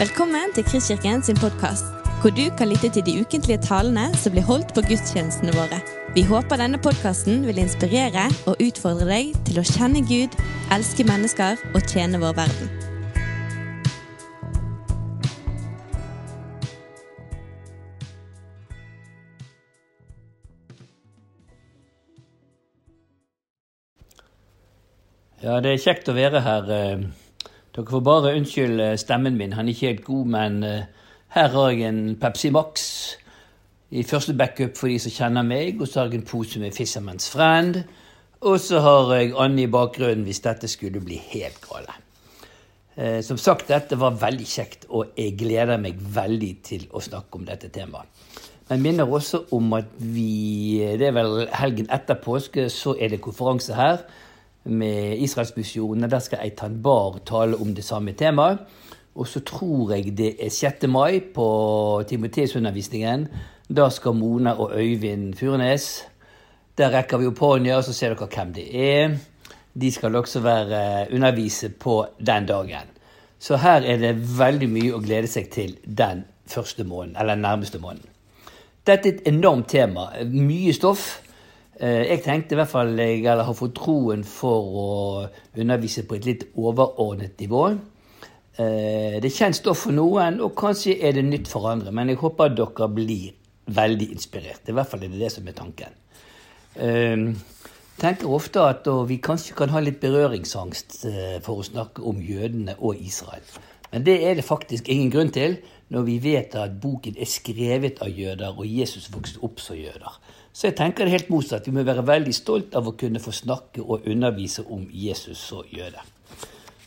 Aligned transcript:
Velkommen 0.00 0.54
til 0.56 0.64
Kristkirken 0.64 1.20
sin 1.22 1.36
podkast, 1.36 1.84
hvor 2.22 2.32
du 2.32 2.46
kan 2.56 2.70
lytte 2.70 2.88
til 2.88 3.04
de 3.04 3.20
ukentlige 3.20 3.60
talene 3.60 4.06
som 4.16 4.32
blir 4.32 4.46
holdt 4.48 4.72
på 4.72 4.80
gudstjenestene 4.88 5.52
våre. 5.52 5.76
Vi 6.16 6.22
håper 6.24 6.56
denne 6.56 6.80
podkasten 6.80 7.44
vil 7.44 7.60
inspirere 7.60 8.24
og 8.48 8.56
utfordre 8.64 9.04
deg 9.10 9.36
til 9.44 9.60
å 9.60 9.66
kjenne 9.68 10.00
Gud, 10.08 10.38
elske 10.72 11.04
mennesker 11.04 11.60
og 11.74 11.84
tjene 11.84 12.16
vår 12.24 12.32
verden. 12.40 12.72
Ja, 25.44 25.60
det 25.60 25.76
er 25.76 25.88
kjekt 25.90 26.08
å 26.08 26.16
være 26.16 26.48
her. 26.48 26.78
Eh. 27.70 27.76
Dere 27.76 27.90
får 27.90 28.00
bare 28.00 28.34
unnskylde 28.36 28.96
stemmen 28.98 29.36
min, 29.36 29.52
han 29.52 29.68
er 29.68 29.72
ikke 29.72 29.86
helt 29.86 30.04
god, 30.04 30.26
men 30.26 30.62
eh, 30.62 30.84
her 31.28 31.48
har 31.48 31.70
jeg 31.70 31.88
en 31.88 32.16
Pepsi 32.16 32.50
Max 32.50 33.16
i 33.90 34.02
første 34.02 34.34
backup 34.34 34.76
for 34.76 34.88
de 34.88 34.98
som 34.98 35.10
kjenner 35.10 35.42
meg, 35.42 35.80
og 35.80 35.88
så 35.88 36.00
har 36.00 36.10
jeg 36.10 36.20
en 36.20 36.26
pose 36.26 36.60
med 36.60 36.74
Fisherman's 36.74 37.30
Friend, 37.30 37.82
og 38.40 38.60
så 38.60 38.80
har 38.80 39.14
jeg 39.14 39.34
Anne 39.38 39.62
i 39.62 39.70
bakgrunnen 39.70 40.24
hvis 40.24 40.40
dette 40.40 40.68
skulle 40.68 41.00
bli 41.00 41.18
helt 41.30 41.60
gale. 41.68 41.94
Eh, 42.96 43.22
Som 43.22 43.38
sagt, 43.38 43.68
dette 43.68 43.98
var 43.98 44.18
veldig 44.18 44.46
kjekt, 44.46 44.86
og 44.88 45.12
jeg 45.16 45.36
gleder 45.38 45.78
meg 45.78 45.98
veldig 45.98 46.54
til 46.62 46.86
å 46.90 47.00
snakke 47.00 47.38
om 47.38 47.44
dette 47.44 47.68
temaet. 47.68 48.06
Men 48.70 48.82
minner 48.82 49.10
også 49.10 49.48
om 49.52 49.72
at 49.74 49.88
vi 49.98 50.78
Det 50.98 51.08
er 51.08 51.12
vel 51.12 51.48
helgen 51.52 51.88
etter 51.90 52.14
påske, 52.14 52.68
så 52.70 52.94
er 53.00 53.08
det 53.08 53.20
konferanse 53.20 53.74
her 53.74 53.98
med 54.70 55.18
Israelsmisjonen. 55.18 56.10
Der 56.10 56.18
skal 56.18 56.44
Eitan 56.44 56.82
Bar 56.82 57.20
tale 57.26 57.56
om 57.56 57.74
det 57.74 57.84
samme 57.84 58.12
temaet. 58.12 58.58
Og 59.14 59.26
så 59.26 59.40
tror 59.40 59.92
jeg 59.92 60.14
det 60.18 60.36
er 60.38 60.50
6. 60.50 60.86
mai 60.88 61.20
på 61.34 61.46
Timoteus-undervisningen. 62.08 63.26
Da 63.68 63.88
skal 63.90 64.14
Mona 64.14 64.54
og 64.58 64.72
Øyvind 64.74 65.34
Furnes 65.34 66.06
Der 66.78 66.90
rekker 66.90 67.18
vi 67.18 67.26
opp 67.26 67.38
hånda, 67.38 67.76
og 67.76 67.84
så 67.84 67.92
ser 67.92 68.14
dere 68.14 68.28
hvem 68.30 68.52
det 68.56 68.64
er. 68.72 69.16
De 69.74 69.90
skal 69.92 70.16
også 70.16 70.40
være 70.40 71.06
undervise 71.12 71.68
på 71.68 72.06
den 72.26 72.46
dagen. 72.46 72.88
Så 73.38 73.56
her 73.56 73.82
er 73.82 73.98
det 73.98 74.38
veldig 74.38 74.68
mye 74.68 74.94
å 74.94 75.02
glede 75.04 75.28
seg 75.28 75.50
til 75.52 75.76
den 75.84 76.24
første 76.46 76.84
måneden, 76.84 77.16
eller 77.20 77.34
nærmeste 77.34 77.78
måneden. 77.78 78.08
Dette 78.86 79.08
er 79.08 79.12
et 79.12 79.28
enormt 79.28 79.68
tema. 79.68 80.08
Mye 80.24 80.72
stoff. 80.72 81.20
Eh, 81.80 82.10
Jeg 82.10 82.22
tenkte 82.24 82.54
i 82.54 82.58
hvert 82.60 82.68
fall 82.68 82.98
jeg 82.98 83.24
har 83.24 83.54
fått 83.56 83.78
troen 83.78 84.24
for 84.24 84.74
å 84.82 84.88
undervise 85.56 86.04
på 86.04 86.18
et 86.18 86.26
litt 86.28 86.42
overordnet 86.54 87.40
nivå. 87.40 87.70
Eh, 88.58 89.16
Det 89.20 89.24
er 89.24 89.38
kjent 89.38 89.64
for 89.74 89.92
noen, 89.92 90.40
og 90.40 90.54
kanskje 90.54 90.98
er 91.02 91.12
det 91.12 91.24
nytt 91.24 91.48
for 91.48 91.70
andre. 91.70 91.90
Men 91.90 92.08
jeg 92.08 92.18
håper 92.18 92.52
dere 92.54 92.88
blir 92.88 93.32
veldig 93.66 94.10
inspirert. 94.12 94.68
I 94.68 94.72
hvert 94.72 94.88
fall 94.90 95.04
er 95.04 95.08
det 95.08 95.20
det 95.20 95.32
som 95.32 95.48
er 95.48 95.52
tanken. 95.52 95.96
Jeg 96.76 97.34
tenker 97.98 98.28
ofte 98.28 98.60
at 98.60 98.86
vi 99.08 99.16
kanskje 99.18 99.56
kan 99.56 99.68
ha 99.70 99.80
litt 99.80 100.00
berøringsangst 100.00 101.04
eh, 101.04 101.40
for 101.40 101.60
å 101.60 101.64
snakke 101.64 102.02
om 102.02 102.20
jødene 102.20 102.76
og 102.78 102.96
Israel. 103.00 103.42
Men 103.92 104.04
det 104.04 104.22
er 104.24 104.34
det 104.34 104.44
faktisk 104.44 104.88
ingen 104.88 105.10
grunn 105.10 105.32
til 105.32 105.56
når 105.90 106.02
vi 106.06 106.18
vet 106.18 106.54
at 106.54 106.80
boken 106.80 107.16
er 107.18 107.26
skrevet 107.26 107.98
av 108.02 108.08
jøder, 108.08 108.54
og 108.56 108.66
Jesus 108.66 109.10
vokste 109.12 109.42
opp 109.42 109.58
som 109.60 109.76
jøder. 109.76 110.20
Så 110.52 110.66
jeg 110.66 110.76
tenker 110.78 111.06
det 111.06 111.14
helt 111.14 111.30
motsatt. 111.30 111.66
Vi 111.66 111.74
må 111.74 111.84
være 111.86 112.02
veldig 112.06 112.32
stolt 112.34 112.74
av 112.78 112.88
å 112.88 112.96
kunne 112.98 113.22
få 113.22 113.32
snakke 113.34 113.84
og 113.84 114.06
undervise 114.10 114.64
om 114.66 114.88
Jesus 114.90 115.44
og 115.54 115.70
jøde. 115.70 116.02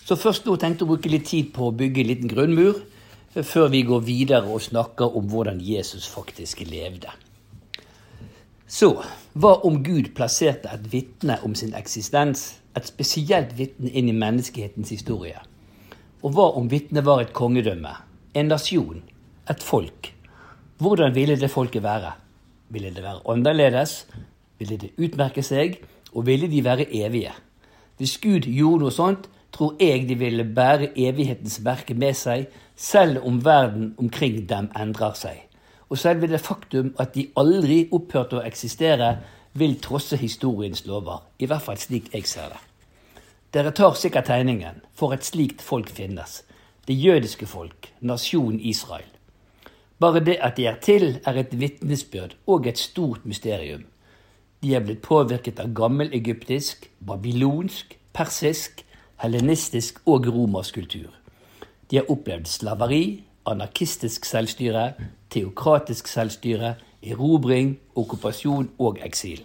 Så 0.04 0.18
først 0.20 0.48
nå 0.48 0.58
tenkte 0.60 0.84
jeg 0.84 0.90
å 0.90 0.92
bruke 0.92 1.12
litt 1.12 1.30
tid 1.30 1.54
på 1.56 1.70
å 1.70 1.76
bygge 1.76 2.02
en 2.04 2.10
liten 2.10 2.32
grunnmur, 2.32 2.82
eh, 3.36 3.44
før 3.44 3.70
vi 3.72 3.84
går 3.88 4.02
videre 4.04 4.44
og 4.44 4.62
snakker 4.62 5.16
om 5.16 5.30
hvordan 5.32 5.62
Jesus 5.62 6.08
faktisk 6.08 6.66
levde. 6.68 7.12
Så 8.68 9.04
hva 9.34 9.54
om 9.64 9.84
Gud 9.84 10.14
plasserte 10.16 10.70
et 10.74 10.92
vitne 10.92 11.40
om 11.44 11.56
sin 11.56 11.74
eksistens, 11.74 12.60
et 12.76 12.88
spesielt 12.88 13.58
vitne 13.58 13.90
inn 13.90 14.10
i 14.10 14.18
menneskehetens 14.18 14.90
historie? 14.90 15.40
Og 16.24 16.34
hva 16.34 16.50
om 16.58 16.68
vitnet 16.70 17.06
var 17.06 17.22
et 17.22 17.34
kongedømme, 17.34 17.96
en 18.34 18.48
nasjon, 18.48 19.04
et 19.50 19.64
folk? 19.64 20.14
Hvordan 20.80 21.14
ville 21.16 21.40
det 21.40 21.52
folket 21.52 21.84
være? 21.84 22.23
Ville 22.70 22.94
det 22.94 23.04
være 23.04 23.22
annerledes? 23.30 24.08
Ville 24.60 24.78
det 24.78 24.94
utmerke 24.98 25.44
seg? 25.44 25.80
Og 26.14 26.26
ville 26.26 26.48
de 26.48 26.64
være 26.64 26.88
evige? 26.96 27.34
Hvis 27.98 28.18
Gud 28.18 28.48
gjorde 28.50 28.84
noe 28.84 28.94
sånt, 28.94 29.30
tror 29.54 29.76
jeg 29.80 30.08
de 30.10 30.16
ville 30.18 30.44
bære 30.44 30.92
evighetens 30.98 31.60
merke 31.66 31.94
med 31.94 32.14
seg, 32.18 32.48
selv 32.76 33.22
om 33.26 33.46
verden 33.46 33.94
omkring 33.98 34.50
dem 34.50 34.72
endrer 34.80 35.14
seg. 35.18 35.44
Og 35.90 35.98
selve 36.02 36.28
det 36.28 36.42
faktum 36.42 36.94
at 37.00 37.14
de 37.14 37.28
aldri 37.38 37.84
opphørte 37.94 38.40
å 38.40 38.46
eksistere, 38.48 39.18
vil 39.54 39.78
trosse 39.82 40.18
historiens 40.18 40.86
lover. 40.90 41.22
I 41.38 41.46
hvert 41.46 41.62
fall 41.62 41.78
slik 41.78 42.10
jeg 42.14 42.26
ser 42.26 42.50
det. 42.50 42.62
Dere 43.54 43.70
tar 43.72 43.94
sikkert 43.94 44.26
tegningen, 44.32 44.82
for 44.98 45.14
et 45.14 45.26
slikt 45.26 45.62
folk 45.62 45.92
finnes. 45.94 46.42
Det 46.88 46.98
jødiske 46.98 47.46
folk, 47.46 47.92
nasjonen 48.02 48.60
Israel. 48.60 49.13
Bare 50.00 50.20
det 50.20 50.38
at 50.42 50.58
de 50.58 50.66
er 50.66 50.80
til, 50.82 51.20
er 51.26 51.40
et 51.40 51.60
vitnesbyrd 51.60 52.36
og 52.48 52.68
et 52.68 52.78
stort 52.78 53.26
mysterium. 53.26 53.86
De 54.64 54.76
er 54.76 54.84
blitt 54.84 55.02
påvirket 55.04 55.60
av 55.60 55.74
gammel-egyptisk, 55.76 56.90
babylonsk, 57.06 57.98
persisk, 58.14 58.86
hellenistisk 59.24 60.00
og 60.06 60.28
romersk 60.28 60.80
kultur. 60.80 61.12
De 61.92 62.00
har 62.00 62.10
opplevd 62.12 62.48
slaveri, 62.48 63.24
anarkistisk 63.46 64.26
selvstyre, 64.26 64.94
teokratisk 65.30 66.08
selvstyre, 66.08 66.76
erobring, 67.04 67.76
okkupasjon 67.96 68.72
og 68.80 69.00
eksil. 69.04 69.44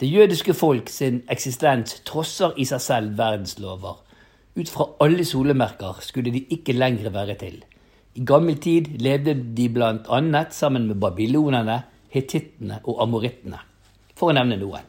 Det 0.00 0.12
jødiske 0.12 0.54
folk 0.54 0.88
sin 0.88 1.22
eksistens 1.30 2.00
trosser 2.06 2.54
i 2.56 2.64
seg 2.68 2.80
selv 2.80 3.18
verdenslover. 3.18 4.00
Ut 4.54 4.70
fra 4.70 4.88
alle 5.02 5.24
solemerker 5.26 6.02
skulle 6.02 6.32
de 6.34 6.44
ikke 6.54 6.74
lenger 6.74 7.10
være 7.10 7.34
til. 7.38 7.62
I 8.14 8.22
gammel 8.22 8.60
tid 8.62 8.92
levde 9.02 9.34
de 9.56 9.64
blant 9.74 10.06
annet 10.06 10.54
sammen 10.54 10.86
med 10.86 11.00
babylonerne, 11.02 11.80
hetittene 12.14 12.76
og 12.84 13.00
amorittene, 13.02 13.58
for 14.14 14.30
å 14.30 14.36
nevne 14.36 14.60
noen. 14.60 14.86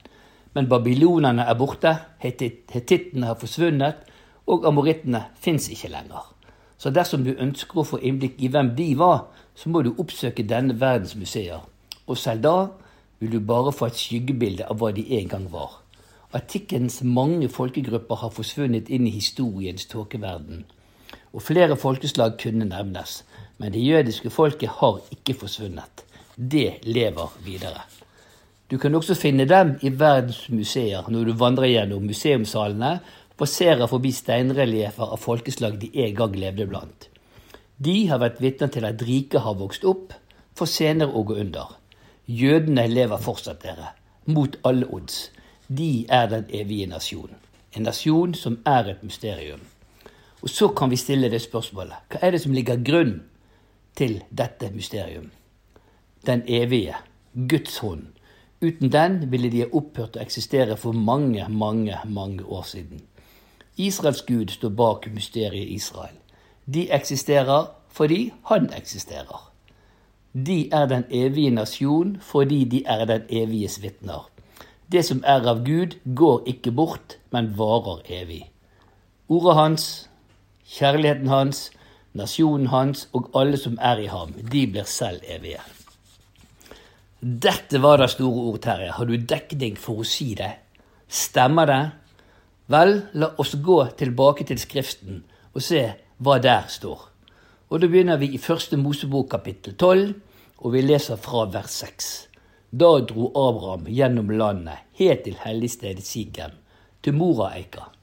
Men 0.53 0.69
babylonerne 0.69 1.47
er 1.49 1.57
borte, 1.57 1.95
hetittene 2.21 3.31
har 3.31 3.39
forsvunnet, 3.41 4.03
og 4.45 4.67
amorittene 4.69 5.23
fins 5.41 5.71
ikke 5.73 5.89
lenger. 5.89 6.29
Så 6.77 6.91
dersom 6.93 7.25
du 7.25 7.31
ønsker 7.33 7.81
å 7.81 7.87
få 7.87 7.97
innblikk 8.05 8.37
i 8.45 8.51
hvem 8.53 8.75
de 8.77 8.91
var, 8.99 9.25
så 9.57 9.73
må 9.73 9.81
du 9.81 9.95
oppsøke 9.95 10.45
denne 10.45 10.77
verdens 10.77 11.15
museer. 11.17 11.65
Og 12.05 12.21
selv 12.21 12.45
da 12.45 12.55
vil 13.17 13.33
du 13.33 13.39
bare 13.41 13.73
få 13.73 13.89
et 13.89 13.97
skyggebilde 13.97 14.69
av 14.69 14.77
hva 14.77 14.91
de 14.93 15.07
en 15.17 15.33
gang 15.33 15.49
var. 15.49 15.79
Artikkelens 16.35 17.01
mange 17.01 17.49
folkegrupper 17.49 18.21
har 18.21 18.37
forsvunnet 18.37 18.91
inn 18.93 19.07
i 19.09 19.17
historiens 19.17 19.89
tåkeverden. 19.89 20.65
Og 21.35 21.43
flere 21.43 21.75
folkeslag 21.75 22.37
kunne 22.39 22.67
nevnes, 22.69 23.23
men 23.59 23.73
det 23.73 23.83
jødiske 23.83 24.31
folket 24.31 24.71
har 24.79 25.01
ikke 25.11 25.35
forsvunnet. 25.41 26.05
Det 26.35 26.79
lever 26.87 27.35
videre. 27.43 27.83
Du 28.71 28.77
kan 28.77 28.95
også 28.95 29.15
finne 29.15 29.45
dem 29.45 29.75
i 29.81 29.91
verdens 29.99 30.47
museer 30.49 31.05
når 31.11 31.27
du 31.27 31.33
vandrer 31.37 31.69
gjennom 31.69 32.07
museumssalene 32.07 32.99
passerer 33.37 33.87
forbi 33.91 34.13
steinreliefer 34.15 35.11
av 35.11 35.21
folkeslag 35.21 35.77
de 35.81 35.91
en 36.05 36.15
gang 36.15 36.39
levde 36.39 36.67
blant. 36.71 37.09
De 37.77 38.07
har 38.07 38.21
vært 38.23 38.39
vitner 38.41 38.71
til 38.71 38.87
at 38.87 39.03
riket 39.03 39.43
har 39.43 39.59
vokst 39.59 39.83
opp, 39.83 40.13
for 40.55 40.71
senere 40.71 41.11
å 41.11 41.25
gå 41.27 41.35
under. 41.43 41.75
Jødene 42.31 42.87
lever 42.87 43.19
fortsatt, 43.21 43.59
dere. 43.61 43.91
Mot 44.25 44.55
alle 44.63 44.87
odds. 44.87 45.29
De 45.67 46.05
er 46.09 46.29
den 46.31 46.47
evige 46.49 46.87
nasjonen. 46.87 47.35
En 47.75 47.83
nasjon 47.83 48.33
som 48.39 48.61
er 48.65 48.95
et 48.95 49.03
mysterium. 49.03 49.59
Og 50.45 50.49
så 50.53 50.67
kan 50.77 50.91
vi 50.93 50.99
stille 51.01 51.29
det 51.33 51.41
spørsmålet. 51.41 52.05
Hva 52.09 52.21
er 52.21 52.35
det 52.35 52.43
som 52.43 52.53
ligger 52.53 52.83
grunn 52.85 53.15
til 53.97 54.19
dette 54.29 54.69
mysterium? 54.75 55.31
Den 56.25 56.43
evige. 56.45 56.99
Guds 57.33 57.77
hånd. 57.81 58.05
Uten 58.61 58.91
den 58.91 59.31
ville 59.31 59.49
de 59.49 59.65
ha 59.65 59.71
opphørt 59.73 60.15
å 60.15 60.21
eksistere 60.21 60.77
for 60.77 60.93
mange, 60.93 61.47
mange, 61.49 61.97
mange 62.05 62.45
år 62.45 62.63
siden. 62.69 63.01
Israels 63.75 64.21
Gud 64.21 64.53
står 64.53 64.69
bak 64.69 65.09
mysteriet 65.11 65.73
Israel. 65.73 66.15
De 66.65 66.85
eksisterer 66.93 67.67
fordi 67.89 68.31
han 68.49 68.69
eksisterer. 68.73 69.51
De 70.33 70.69
er 70.71 70.85
den 70.85 71.03
evige 71.09 71.51
nasjon 71.51 72.17
fordi 72.21 72.63
de 72.69 72.83
er 72.85 73.05
den 73.05 73.27
eviges 73.29 73.81
vitner. 73.83 74.29
Det 74.91 75.01
som 75.05 75.23
er 75.25 75.47
av 75.49 75.65
Gud, 75.65 75.97
går 76.15 76.43
ikke 76.45 76.71
bort, 76.71 77.17
men 77.31 77.57
varer 77.57 78.03
evig. 78.21 78.43
Ordet 79.29 79.55
hans, 79.55 80.09
kjærligheten 80.65 81.29
hans, 81.29 81.69
nasjonen 82.13 82.67
hans 82.71 83.07
og 83.13 83.29
alle 83.35 83.57
som 83.61 83.77
er 83.81 84.01
i 84.01 84.09
ham, 84.11 84.33
de 84.51 84.65
blir 84.71 84.87
selv 84.89 85.23
evige. 85.29 85.61
Dette 87.21 87.81
var 87.81 87.97
da 87.97 88.07
store 88.11 88.41
ord, 88.51 88.59
Terje. 88.61 88.91
Har 88.93 89.05
du 89.05 89.15
dekning 89.17 89.77
for 89.81 90.03
å 90.03 90.05
si 90.05 90.33
det? 90.37 90.51
Stemmer 91.09 91.69
det? 91.69 91.81
Vel, 92.69 92.99
la 93.13 93.31
oss 93.41 93.55
gå 93.61 93.79
tilbake 93.97 94.45
til 94.45 94.59
Skriften 94.61 95.23
og 95.53 95.63
se 95.63 95.81
hva 96.21 96.37
der 96.41 96.67
står. 96.69 97.01
Og 97.69 97.81
Da 97.81 97.87
begynner 97.89 98.17
vi 98.21 98.29
i 98.35 98.41
første 98.41 98.77
Mosebok 98.77 99.29
kapittel 99.31 99.73
12, 99.73 100.13
og 100.61 100.73
vi 100.73 100.81
leser 100.81 101.17
fra 101.17 101.45
vers 101.49 101.81
6. 101.81 102.11
Da 102.71 102.91
dro 103.09 103.31
Abraham 103.33 103.89
gjennom 103.89 104.29
landet, 104.29 104.85
helt 104.99 105.23
til 105.25 105.37
helligstedet 105.41 106.05
Sigem, 106.05 106.53
til 107.01 107.13
Moraeika. 107.13 107.94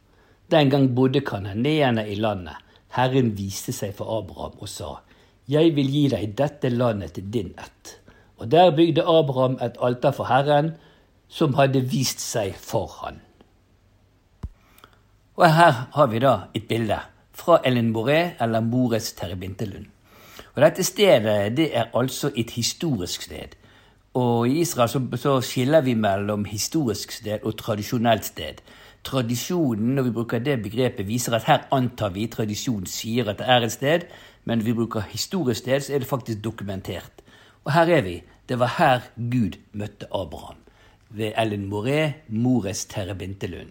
Den 0.53 0.71
gang 0.71 0.95
bodde 0.95 1.21
kananeerne 1.25 2.05
i 2.09 2.15
landet. 2.15 2.57
Herren 2.93 3.33
viste 3.39 3.73
seg 3.73 3.95
for 3.97 4.19
Abraham 4.19 4.59
og 4.61 4.69
sa, 4.69 4.91
Jeg 5.49 5.73
vil 5.77 5.89
gi 5.89 6.09
deg 6.13 6.35
dette 6.37 6.69
landet 6.69 7.15
til 7.17 7.31
din 7.33 7.55
ett. 7.59 7.99
Og 8.37 8.51
der 8.51 8.71
bygde 8.77 9.03
Abraham 9.03 9.57
et 9.63 9.79
alter 9.81 10.13
for 10.13 10.29
Herren, 10.29 10.75
som 11.29 11.55
hadde 11.55 11.81
vist 11.81 12.21
seg 12.21 12.53
for 12.59 12.91
han. 13.01 13.23
Og 15.41 15.49
her 15.49 15.89
har 15.95 16.07
vi 16.13 16.21
da 16.21 16.35
et 16.55 16.69
bilde 16.69 17.01
fra 17.33 17.61
Ellen 17.65 17.89
Moré, 17.97 18.35
eller 18.41 18.61
Mores 18.61 19.13
Terebintelund. 19.13 19.87
Og 20.55 20.63
Dette 20.63 20.85
stedet 20.85 21.57
det 21.57 21.71
er 21.77 21.89
altså 21.97 22.31
et 22.37 22.51
historisk 22.51 23.23
sted. 23.23 23.57
Og 24.15 24.49
I 24.49 24.61
Israel 24.61 24.89
så, 24.89 25.01
så, 25.17 25.41
skiller 25.41 25.81
vi 25.81 25.95
mellom 25.95 26.45
historisk 26.45 27.13
sted 27.13 27.39
og 27.43 27.57
tradisjonelt 27.57 28.25
sted. 28.25 28.61
Tradisjonen, 29.05 29.95
når 29.97 30.03
vi 30.03 30.15
bruker 30.15 30.39
det 30.39 30.61
begrepet, 30.63 31.07
viser 31.09 31.35
at 31.35 31.49
her 31.49 31.65
antar 31.75 32.13
vi 32.15 32.29
tradisjonen 32.31 32.87
sier 32.87 33.29
at 33.31 33.41
det 33.41 33.49
er 33.51 33.67
et 33.67 33.75
sted, 33.75 34.07
men 34.45 34.59
når 34.59 34.69
vi 34.69 34.75
bruker 34.79 35.09
historisk 35.11 35.65
sted, 35.65 35.81
så 35.81 35.95
er 35.95 36.03
det 36.03 36.11
faktisk 36.11 36.45
dokumentert. 36.45 37.23
Og 37.65 37.73
her 37.75 37.91
er 37.99 38.03
vi. 38.07 38.17
Det 38.49 38.59
var 38.59 38.75
her 38.79 39.07
Gud 39.17 39.59
møtte 39.73 40.07
Abraham. 40.11 40.59
Ved 41.11 41.33
Ellen 41.39 41.69
Moré, 41.71 42.13
Mores 42.29 42.85
Terrebintelund. 42.91 43.71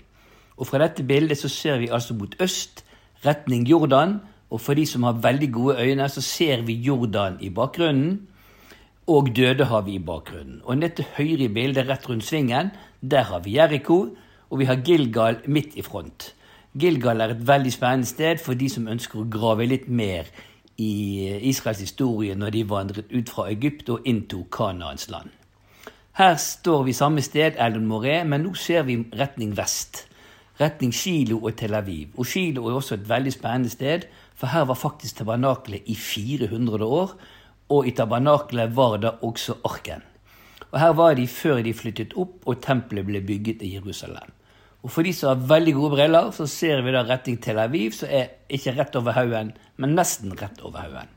Og 0.57 0.67
fra 0.67 0.79
dette 0.83 1.03
bildet 1.03 1.39
så 1.39 1.49
ser 1.49 1.79
vi 1.81 1.89
altså 1.91 2.13
mot 2.13 2.35
øst, 2.39 2.83
retning 3.25 3.67
Jordan. 3.67 4.19
Og 4.49 4.61
for 4.61 4.77
de 4.77 4.85
som 4.85 5.03
har 5.03 5.19
veldig 5.23 5.51
gode 5.53 5.77
øyne, 5.81 6.09
så 6.09 6.21
ser 6.21 6.61
vi 6.67 6.73
Jordan 6.73 7.37
i 7.41 7.49
bakgrunnen. 7.49 8.27
Og 9.07 9.31
Dødehavet 9.35 9.95
i 9.95 9.99
bakgrunnen. 9.99 10.61
Og 10.63 10.77
ned 10.77 10.95
til 10.95 11.07
høyre 11.17 11.47
i 11.47 11.47
bildet, 11.47 11.89
rett 11.89 12.09
rundt 12.09 12.23
svingen, 12.23 12.71
der 13.01 13.23
har 13.23 13.39
vi 13.39 13.57
Jeriko. 13.57 14.15
Og 14.51 14.59
vi 14.59 14.67
har 14.67 14.83
Gilgal 14.83 15.39
midt 15.47 15.77
i 15.79 15.85
front. 15.85 16.33
Gilgal 16.77 17.23
er 17.23 17.33
et 17.33 17.47
veldig 17.47 17.71
spennende 17.71 18.07
sted 18.07 18.43
for 18.43 18.59
de 18.59 18.69
som 18.69 18.87
ønsker 18.91 19.21
å 19.21 19.29
grave 19.31 19.67
litt 19.67 19.87
mer 19.87 20.27
i 20.77 20.91
Israels 21.49 21.81
historie 21.83 22.35
når 22.35 22.55
de 22.55 22.67
vandret 22.67 23.11
ut 23.11 23.31
fra 23.31 23.47
Egypt 23.51 23.89
og 23.89 24.07
inntok 24.07 24.51
Kanaans 24.55 25.09
land. 25.11 25.31
Her 26.19 26.35
står 26.35 26.83
vi 26.83 26.93
samme 26.93 27.23
sted, 27.23 27.55
Elon 27.55 27.87
Moré, 27.87 28.21
men 28.27 28.43
nå 28.43 28.53
ser 28.59 28.83
vi 28.87 28.99
retning 29.15 29.55
vest 29.55 30.05
retning 30.61 30.93
Kilo 30.93 31.39
og 31.41 31.55
Tel 31.57 31.75
Aviv. 31.75 32.11
Og 32.17 32.27
Kilo 32.27 32.67
er 32.67 32.77
også 32.77 32.97
et 32.97 33.09
veldig 33.09 33.33
spennende 33.33 33.69
sted, 33.69 34.07
for 34.35 34.51
her 34.51 34.67
var 34.69 34.79
faktisk 34.79 35.17
tabernakelet 35.17 35.87
i 35.89 35.95
400 35.95 36.85
år. 36.85 37.15
Og 37.69 37.87
i 37.87 37.95
tabernakelet 37.95 38.75
var 38.75 38.97
det 38.97 39.13
også 39.21 39.61
arken. 39.63 40.03
Og 40.71 40.79
her 40.79 40.93
var 40.93 41.15
de 41.15 41.27
før 41.27 41.61
de 41.63 41.73
flyttet 41.73 42.13
opp 42.15 42.47
og 42.47 42.61
tempelet 42.63 43.05
ble 43.05 43.21
bygget 43.21 43.61
i 43.61 43.73
Jerusalem. 43.75 44.31
Og 44.81 44.89
For 44.91 45.05
de 45.05 45.13
som 45.13 45.29
har 45.29 45.47
veldig 45.47 45.73
gode 45.77 45.95
briller, 45.95 46.31
så 46.33 46.47
ser 46.49 46.81
vi 46.81 46.93
da 46.93 47.03
retning 47.05 47.37
Tel 47.41 47.59
Aviv, 47.61 47.93
som 47.93 48.09
er 48.09 48.31
ikke 48.49 48.73
rett 48.79 48.95
over 48.97 49.13
haugen, 49.13 49.51
men 49.77 49.93
nesten 49.95 50.33
rett 50.39 50.61
over 50.65 50.81
haugen. 50.81 51.11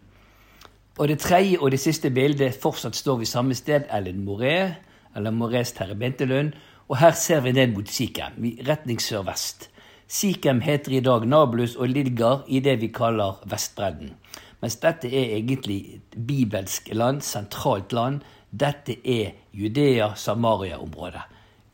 Og 0.99 1.09
det 1.09 1.19
tredje 1.25 1.59
og 1.59 1.73
det 1.73 1.81
siste 1.81 2.11
bildet 2.15 2.59
fortsatt 2.63 2.95
står 2.95 3.23
vi 3.23 3.27
samme 3.27 3.57
sted, 3.57 3.89
Ellen 3.91 4.21
Moré, 4.27 4.75
eller 5.17 5.33
Morés 5.33 5.73
Terrebentelund, 5.75 6.53
og 6.89 6.99
her 7.01 7.17
ser 7.17 7.41
vi 7.41 7.55
ned 7.57 7.73
mot 7.73 7.89
Sikhem, 7.89 8.37
retning 8.69 9.01
sørvest. 9.01 9.71
Sikhem 10.07 10.61
heter 10.61 10.93
i 10.93 11.01
dag 11.01 11.25
Nablus 11.27 11.77
og 11.77 11.89
ligger 11.89 12.45
i 12.47 12.61
det 12.61 12.77
vi 12.83 12.93
kaller 12.93 13.41
Vestbredden. 13.49 14.13
Mens 14.61 14.77
dette 14.77 15.09
er 15.09 15.37
egentlig 15.39 15.79
et 15.97 16.19
bibelsk 16.27 16.89
land, 16.93 17.23
sentralt 17.25 17.93
land. 17.93 18.21
Dette 18.53 18.95
er 19.05 19.33
Judea-Samaria-området. 19.53 21.25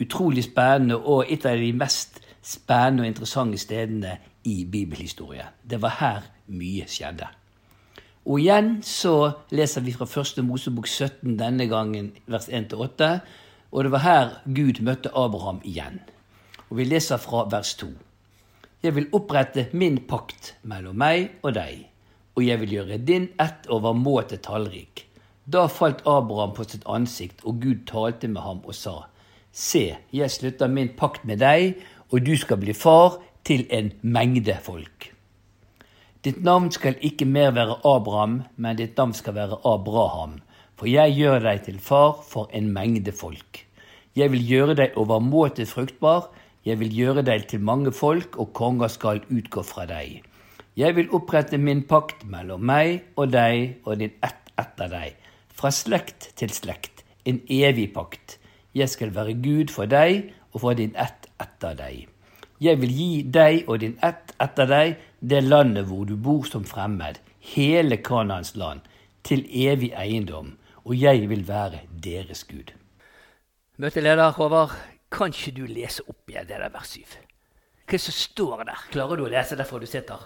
Utrolig 0.00 0.46
spennende 0.46 0.96
og 0.96 1.28
et 1.28 1.44
av 1.46 1.60
de 1.60 1.72
mest 1.76 2.20
spennende 2.42 3.04
og 3.04 3.10
interessante 3.10 3.60
stedene 3.60 4.16
i 4.48 4.64
bibelhistorien. 4.64 5.52
Det 5.62 5.80
var 5.82 5.98
her 6.00 6.30
mye 6.46 6.88
skjedde. 6.88 7.28
Og 8.28 8.40
igjen 8.40 8.78
så 8.84 9.32
leser 9.50 9.84
vi 9.84 9.94
fra 9.96 10.08
første 10.08 10.42
Mosebok 10.44 10.88
17 10.88 11.38
denne 11.40 11.66
gangen 11.70 12.12
vers 12.28 12.48
1-8. 12.48 13.10
Og 13.72 13.84
det 13.84 13.92
var 13.94 14.04
her 14.04 14.32
Gud 14.44 14.82
møtte 14.84 15.12
Abraham 15.16 15.60
igjen. 15.64 16.00
Og 16.68 16.80
vi 16.80 16.86
leser 16.88 17.20
fra 17.22 17.46
vers 17.50 17.74
2. 17.80 17.88
Jeg 18.82 18.96
vil 18.96 19.08
opprette 19.12 19.68
min 19.76 19.98
pakt 20.08 20.54
mellom 20.62 20.96
meg 20.96 21.40
og 21.44 21.54
deg, 21.56 21.82
og 22.36 22.44
jeg 22.46 22.60
vil 22.62 22.76
gjøre 22.78 23.00
din 23.04 23.26
ett 23.42 23.66
overmåte 23.68 24.38
tallrik. 24.40 25.04
Da 25.44 25.66
falt 25.68 26.00
Abraham 26.08 26.54
på 26.56 26.64
sitt 26.64 26.86
ansikt, 26.88 27.42
og 27.44 27.60
Gud 27.60 27.84
talte 27.90 28.28
med 28.28 28.40
ham 28.40 28.62
og 28.64 28.76
sa, 28.76 28.94
Se, 29.52 29.96
jeg 30.14 30.30
slutter 30.30 30.70
min 30.70 30.92
pakt 30.98 31.24
med 31.26 31.40
deg, 31.42 31.80
og 32.10 32.22
du 32.26 32.36
skal 32.38 32.60
bli 32.62 32.74
far 32.74 33.18
til 33.46 33.66
en 33.74 33.90
mengde 34.02 34.54
folk. 34.62 35.10
Ditt 36.22 36.42
navn 36.44 36.68
skal 36.70 36.98
ikke 37.00 37.26
mer 37.26 37.54
være 37.56 37.78
Abraham, 37.88 38.42
men 38.56 38.76
ditt 38.76 38.98
navn 38.98 39.14
skal 39.16 39.34
være 39.34 39.58
Abraham, 39.66 40.38
for 40.76 40.86
jeg 40.90 41.16
gjør 41.16 41.40
deg 41.46 41.64
til 41.66 41.78
far 41.80 42.20
for 42.28 42.50
en 42.54 42.70
mengde 42.74 43.12
folk. 43.12 43.64
Jeg 44.16 44.32
vil 44.32 44.44
gjøre 44.46 44.76
deg 44.78 44.98
overmåte 45.00 45.66
fruktbar, 45.66 46.28
jeg 46.66 46.76
vil 46.80 46.92
gjøre 46.92 47.24
deg 47.24 47.46
til 47.48 47.62
mange 47.64 47.92
folk, 47.92 48.36
og 48.36 48.52
konger 48.52 48.92
skal 48.92 49.22
utgå 49.32 49.64
fra 49.64 49.86
deg. 49.88 50.20
Jeg 50.76 50.96
vil 50.96 51.10
opprette 51.16 51.58
min 51.58 51.82
pakt 51.88 52.26
mellom 52.28 52.62
meg 52.62 53.00
og 53.16 53.32
deg 53.32 53.80
og 53.84 53.98
din 54.02 54.12
ett 54.22 54.52
etter 54.60 54.92
deg, 54.92 55.16
fra 55.56 55.72
slekt 55.72 56.30
til 56.36 56.52
slekt, 56.52 57.02
en 57.24 57.40
evig 57.48 57.90
pakt. 57.96 58.39
Jeg 58.74 58.88
skal 58.88 59.14
være 59.14 59.34
Gud 59.42 59.72
for 59.74 59.90
deg 59.90 60.32
og 60.52 60.60
for 60.60 60.78
din 60.78 60.94
ett 60.98 61.26
etter 61.42 61.74
deg. 61.78 62.06
Jeg 62.60 62.80
vil 62.80 62.92
gi 62.92 63.10
deg 63.24 63.68
og 63.68 63.80
din 63.82 63.96
ett 64.04 64.34
etter 64.40 64.68
deg 64.68 64.96
det 65.20 65.42
landet 65.44 65.88
hvor 65.88 66.04
du 66.06 66.16
bor 66.16 66.44
som 66.48 66.64
fremmed, 66.64 67.18
hele 67.40 67.96
Kanans 67.96 68.54
land, 68.56 68.80
til 69.24 69.44
evig 69.48 69.92
eiendom 69.96 70.54
og 70.84 70.96
jeg 70.96 71.28
vil 71.28 71.48
være 71.48 71.80
deres 72.04 72.44
Gud. 72.44 72.72
Møteleder 73.76 74.30
Håvard, 74.30 74.72
kan 75.12 75.32
ikke 75.32 75.52
du 75.60 75.66
lese 75.66 76.02
opp 76.08 76.30
igjen 76.30 76.48
det 76.48 76.60
der 76.60 76.72
vers 76.72 76.94
7? 76.94 77.16
Hva 77.90 77.98
som 77.98 78.14
står 78.14 78.64
der? 78.68 78.84
Klarer 78.92 79.18
du 79.18 79.24
å 79.26 79.32
lese 79.32 79.58
derfor 79.58 79.82
du 79.82 79.88
sitter? 79.90 80.20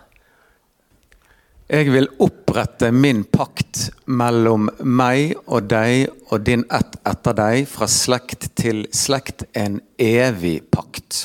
Jeg 1.64 1.88
vil 1.88 2.10
opprette 2.20 2.90
min 2.92 3.22
pakt 3.24 3.86
mellom 4.04 4.66
meg 4.84 5.30
og 5.46 5.70
deg 5.72 6.10
og 6.28 6.42
din 6.44 6.66
ett 6.68 6.98
etter 7.08 7.32
deg, 7.38 7.64
fra 7.72 7.88
slekt 7.88 8.50
til 8.60 8.82
slekt, 8.92 9.46
en 9.56 9.78
evig 9.96 10.58
pakt. 10.68 11.22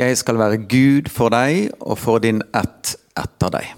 Jeg 0.00 0.16
skal 0.16 0.40
være 0.40 0.62
Gud 0.64 1.12
for 1.12 1.28
deg 1.36 1.74
og 1.76 2.00
for 2.00 2.24
din 2.24 2.40
ett 2.56 2.94
etter 3.20 3.52
deg. 3.52 3.76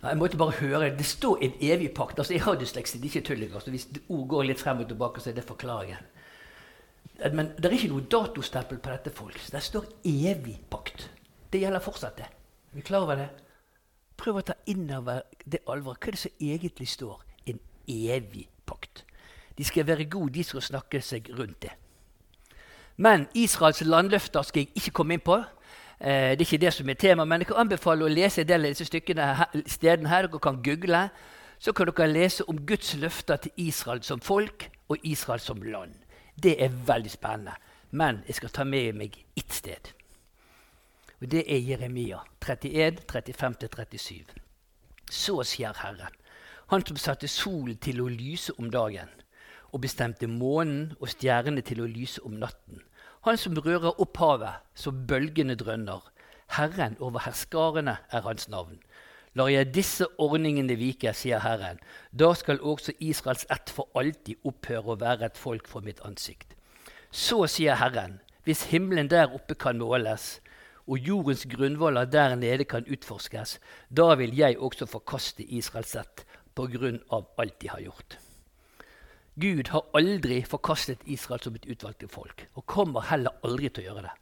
Jeg 0.00 0.16
måtte 0.16 0.40
bare 0.40 0.56
høre. 0.62 0.90
Det 0.96 1.04
står 1.04 1.44
en 1.44 1.60
evig 1.60 1.92
pakt. 1.92 2.16
Altså, 2.16 2.32
Jeg 2.32 2.48
har 2.48 2.56
dysleksi, 2.56 2.96
det 2.96 3.10
er 3.10 3.20
ikke 3.20 3.26
tull. 3.28 3.48
Altså, 3.52 3.70
hvis 3.70 3.88
ord 4.08 4.28
går 4.28 4.48
litt 4.48 4.64
frem 4.64 4.80
og 4.80 4.88
tilbake, 4.88 5.20
så 5.20 5.28
er 5.28 5.36
det 5.36 5.44
forklaringen. 5.44 6.12
Men 7.34 7.52
det 7.58 7.68
er 7.68 7.76
ikke 7.76 7.92
noe 7.92 8.08
datostempel 8.08 8.80
på 8.80 8.96
dette 8.96 9.12
folk. 9.12 9.36
Det 9.52 9.60
står 9.60 9.92
evig 10.08 10.56
pakt. 10.70 11.10
Det 11.52 11.60
gjelder 11.60 11.84
fortsatt, 11.84 12.16
det. 12.16 12.32
Er 12.72 12.80
vi 12.80 12.80
klar 12.80 13.04
over 13.04 13.20
det? 13.20 13.34
Prøv 14.16 14.40
å 14.40 14.44
ta 14.48 14.56
innover 14.66 15.24
det 15.44 15.62
alvoret. 15.68 16.00
Hva 16.00 16.12
er 16.12 16.16
det 16.16 16.22
som 16.22 16.38
egentlig 16.40 16.88
står? 16.88 17.24
En 17.46 17.60
evig 17.88 18.46
pakt. 18.66 19.04
De 19.58 19.64
skal 19.64 19.86
være 19.86 20.08
gode, 20.10 20.34
de 20.34 20.44
som 20.44 20.60
snakker 20.60 21.04
seg 21.04 21.28
rundt 21.38 21.62
det. 21.62 21.72
Men 22.96 23.26
Israels 23.34 23.82
landløfter 23.84 24.42
skal 24.42 24.64
jeg 24.64 24.72
ikke 24.74 24.94
komme 25.00 25.16
inn 25.16 25.24
på. 25.24 25.36
Eh, 26.00 26.32
det 26.36 26.40
er 26.40 26.46
ikke 26.46 26.64
det 26.64 26.72
som 26.72 26.88
er 26.88 27.00
tema, 27.00 27.24
men 27.24 27.40
jeg 27.40 27.50
kan 27.50 27.64
anbefale 27.64 28.04
å 28.04 28.12
lese 28.12 28.42
en 28.42 28.48
del 28.48 28.64
av 28.64 28.72
disse 28.72 28.88
stykkene 28.88 29.28
stedene 29.68 30.12
her. 30.12 30.28
Dere 30.28 30.40
kan 30.40 30.62
google. 30.64 31.08
Så 31.58 31.72
kan 31.72 31.88
dere 31.88 32.08
lese 32.12 32.44
om 32.48 32.58
Guds 32.68 32.94
løfter 33.00 33.36
til 33.36 33.52
Israel 33.68 34.02
som 34.04 34.20
folk 34.20 34.68
og 34.88 34.98
Israel 35.02 35.40
som 35.40 35.62
land. 35.62 35.94
Det 36.36 36.56
er 36.62 36.72
veldig 36.86 37.10
spennende. 37.10 37.56
Men 37.90 38.20
jeg 38.26 38.36
skal 38.40 38.52
ta 38.52 38.64
med 38.64 38.92
meg 38.96 39.16
ett 39.36 39.52
sted. 39.52 39.95
Og 41.20 41.30
Det 41.30 41.44
er 41.46 41.58
Jeremia 41.58 42.18
31, 42.40 42.98
35-37. 43.12 44.24
Så 45.10 45.42
sier 45.42 45.72
Herren, 45.82 46.12
Han 46.66 46.86
som 46.86 46.96
satte 46.96 47.28
solen 47.28 47.76
til 47.76 48.00
å 48.00 48.08
lyse 48.08 48.52
om 48.58 48.70
dagen, 48.70 49.08
og 49.72 49.80
bestemte 49.80 50.26
månen 50.26 50.96
og 51.00 51.08
stjernene 51.08 51.62
til 51.62 51.80
å 51.80 51.86
lyse 51.86 52.22
om 52.26 52.32
natten 52.32 52.82
han 53.26 53.38
som 53.38 53.58
rører 53.58 53.98
opp 54.02 54.20
havet 54.22 54.62
så 54.78 54.92
bølgene 54.94 55.56
drønner. 55.58 56.04
Herren 56.54 56.94
over 57.02 57.24
herskarene 57.24 57.96
er 58.14 58.22
hans 58.22 58.46
navn. 58.48 58.78
Lar 59.34 59.50
jeg 59.50 59.72
disse 59.74 60.06
ordningene 60.22 60.76
vike, 60.78 61.10
sier 61.12 61.42
Herren, 61.42 61.80
da 62.14 62.30
skal 62.38 62.62
også 62.62 62.94
Israels 63.02 63.42
ett 63.50 63.72
for 63.74 63.90
alltid 63.98 64.46
opphøre 64.46 64.94
å 64.94 64.98
være 65.00 65.26
et 65.26 65.40
folk 65.40 65.66
for 65.68 65.82
mitt 65.82 65.98
ansikt. 66.06 66.54
Så 67.10 67.42
sier 67.50 67.80
Herren, 67.82 68.20
hvis 68.46 68.68
himmelen 68.70 69.10
der 69.10 69.34
oppe 69.34 69.58
kan 69.58 69.82
måles, 69.82 70.38
og 70.86 70.98
jordens 71.02 71.44
grunnvoller 71.50 72.06
der 72.10 72.36
nede 72.38 72.64
kan 72.64 72.86
utforskes, 72.90 73.58
da 73.90 74.14
vil 74.14 74.36
jeg 74.36 74.58
også 74.58 74.86
forkaste 74.86 75.42
Israels 75.42 75.94
sett 75.96 76.24
på 76.54 76.68
grunn 76.72 77.00
av 77.12 77.26
alt 77.42 77.58
de 77.60 77.70
har 77.72 77.82
gjort. 77.84 78.18
Gud 79.36 79.68
har 79.68 79.88
aldri 79.98 80.40
forkastet 80.48 81.02
Israel 81.04 81.42
som 81.44 81.56
et 81.58 81.66
utvalgt 81.68 82.06
folk, 82.10 82.46
og 82.56 82.64
kommer 82.64 83.04
heller 83.10 83.34
aldri 83.44 83.68
til 83.68 83.84
å 83.84 83.88
gjøre 83.90 84.06
det. 84.06 84.14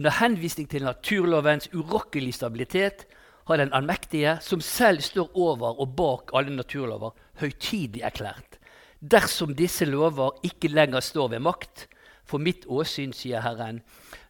Under 0.00 0.16
henvisning 0.18 0.66
til 0.72 0.88
naturlovens 0.88 1.68
urokkelige 1.74 2.40
stabilitet 2.40 3.04
har 3.46 3.60
den 3.60 3.72
allmektige, 3.76 4.38
som 4.40 4.64
selv 4.64 5.04
står 5.04 5.30
over 5.38 5.78
og 5.78 5.94
bak 5.94 6.34
alle 6.34 6.56
naturlover, 6.56 7.14
høytidig 7.38 8.02
erklært 8.02 8.58
dersom 9.02 9.56
disse 9.58 9.86
lover 9.88 10.36
ikke 10.46 10.70
lenger 10.70 11.02
står 11.02 11.34
ved 11.34 11.42
makt, 11.42 11.88
for 12.32 12.40
mitt 12.40 12.64
åsyn, 12.66 13.12
sier 13.16 13.44
Herren, 13.44 13.82